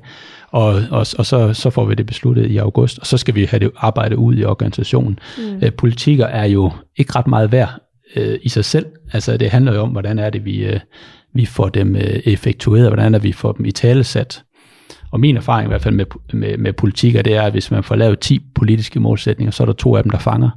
og, 0.51 0.67
og, 0.91 1.05
og 1.17 1.25
så, 1.25 1.53
så 1.53 1.69
får 1.69 1.85
vi 1.85 1.95
det 1.95 2.05
besluttet 2.05 2.51
i 2.51 2.57
august, 2.57 2.99
og 2.99 3.05
så 3.05 3.17
skal 3.17 3.35
vi 3.35 3.45
have 3.45 3.59
det 3.59 3.71
arbejde 3.77 4.17
ud 4.17 4.35
i 4.35 4.43
organisationen. 4.43 5.19
Mm. 5.37 5.63
Øh, 5.63 5.73
politikker 5.73 6.25
er 6.25 6.45
jo 6.45 6.71
ikke 6.97 7.15
ret 7.15 7.27
meget 7.27 7.51
værd 7.51 7.81
øh, 8.15 8.39
i 8.41 8.49
sig 8.49 8.65
selv. 8.65 8.85
Altså 9.13 9.37
det 9.37 9.49
handler 9.49 9.73
jo 9.73 9.81
om, 9.81 9.89
hvordan 9.89 10.19
er 10.19 10.29
det, 10.29 10.45
vi, 10.45 10.65
øh, 10.65 10.79
vi 11.33 11.45
får 11.45 11.69
dem 11.69 11.95
øh, 11.95 12.19
effektueret, 12.25 12.87
hvordan 12.87 13.13
er 13.13 13.19
det, 13.19 13.23
vi 13.23 13.31
får 13.31 13.51
dem 13.51 13.65
i 13.65 13.71
talesat. 13.71 14.43
Og 15.11 15.19
min 15.19 15.37
erfaring 15.37 15.67
i 15.67 15.71
hvert 15.71 15.81
fald 15.81 15.95
med, 15.95 16.05
med, 16.33 16.57
med 16.57 16.73
politikker, 16.73 17.21
det 17.21 17.35
er, 17.35 17.41
at 17.41 17.51
hvis 17.51 17.71
man 17.71 17.83
får 17.83 17.95
lavet 17.95 18.19
10 18.19 18.39
politiske 18.55 18.99
målsætninger, 18.99 19.51
så 19.51 19.63
er 19.63 19.65
der 19.65 19.73
to 19.73 19.95
af 19.95 20.03
dem, 20.03 20.09
der 20.09 20.17
fanger, 20.17 20.49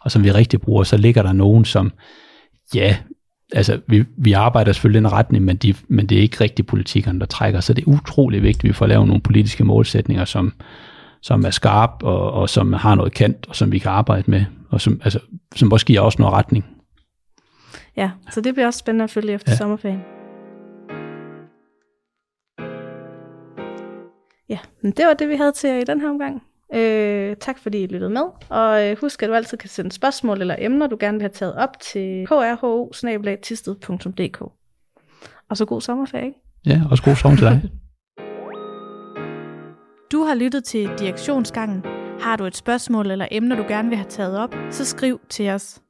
og 0.00 0.10
som 0.10 0.24
vi 0.24 0.30
rigtig 0.30 0.60
bruger, 0.60 0.82
så 0.84 0.96
ligger 0.96 1.22
der 1.22 1.32
nogen, 1.32 1.64
som, 1.64 1.92
ja, 2.74 2.96
altså 3.52 3.80
vi, 3.88 4.04
vi 4.18 4.32
arbejder 4.32 4.72
selvfølgelig 4.72 4.98
i 4.98 5.04
en 5.04 5.12
retning, 5.12 5.44
men, 5.44 5.56
de, 5.56 5.74
men 5.88 6.06
det 6.06 6.18
er 6.18 6.22
ikke 6.22 6.40
rigtig 6.40 6.66
politikerne, 6.66 7.20
der 7.20 7.26
trækker. 7.26 7.60
Så 7.60 7.74
det 7.74 7.82
er 7.82 7.88
utrolig 7.88 8.42
vigtigt, 8.42 8.64
at 8.64 8.68
vi 8.68 8.72
får 8.72 8.86
lavet 8.86 9.06
nogle 9.06 9.22
politiske 9.22 9.64
målsætninger, 9.64 10.24
som, 10.24 10.52
som 11.22 11.44
er 11.44 11.50
skarp 11.50 11.90
og, 12.02 12.32
og 12.32 12.48
som 12.48 12.72
har 12.72 12.94
noget 12.94 13.14
kant, 13.14 13.46
og 13.48 13.56
som 13.56 13.72
vi 13.72 13.78
kan 13.78 13.90
arbejde 13.90 14.30
med, 14.30 14.44
og 14.70 14.80
som, 14.80 15.00
altså, 15.04 15.18
som 15.56 15.72
også 15.72 15.86
giver 15.86 16.00
os 16.00 16.18
noget 16.18 16.34
retning. 16.34 16.64
Ja, 17.96 18.10
så 18.30 18.40
det 18.40 18.54
bliver 18.54 18.66
også 18.66 18.78
spændende 18.78 19.04
at 19.04 19.10
følge 19.10 19.32
efter 19.32 19.52
Ja. 19.52 19.56
sommerferien. 19.56 20.00
Ja, 24.52 24.58
men 24.82 24.92
det 24.92 25.06
var 25.06 25.14
det, 25.14 25.28
vi 25.28 25.36
havde 25.36 25.52
til 25.52 25.70
jer 25.70 25.78
i 25.78 25.84
den 25.84 26.00
her 26.00 26.08
omgang. 26.08 26.42
Øh, 26.74 27.36
tak 27.36 27.58
fordi 27.58 27.82
I 27.82 27.86
lyttede 27.86 28.10
med, 28.10 28.22
og 28.48 28.88
øh, 28.88 28.96
husk, 29.00 29.22
at 29.22 29.28
du 29.28 29.34
altid 29.34 29.58
kan 29.58 29.68
sende 29.68 29.92
spørgsmål 29.92 30.40
eller 30.40 30.56
emner, 30.58 30.86
du 30.86 30.96
gerne 31.00 31.18
vil 31.18 31.22
have 31.22 31.32
taget 31.32 31.54
op 31.54 31.80
til 31.80 32.26
krho 32.26 32.36
Og 35.48 35.56
så 35.56 35.64
god 35.64 35.80
sommerferie, 35.80 36.26
ikke? 36.26 36.38
Ja, 36.66 36.82
også 36.90 37.04
god 37.04 37.16
sommer 37.16 37.38
til 37.38 37.46
dig. 37.46 37.62
Du 40.12 40.22
har 40.22 40.34
lyttet 40.34 40.64
til 40.64 40.90
Direktionsgangen. 40.98 41.84
Har 42.20 42.36
du 42.36 42.44
et 42.44 42.56
spørgsmål 42.56 43.10
eller 43.10 43.26
emner, 43.30 43.56
du 43.56 43.64
gerne 43.68 43.88
vil 43.88 43.98
have 43.98 44.08
taget 44.08 44.38
op, 44.38 44.54
så 44.70 44.84
skriv 44.84 45.20
til 45.28 45.50
os. 45.50 45.82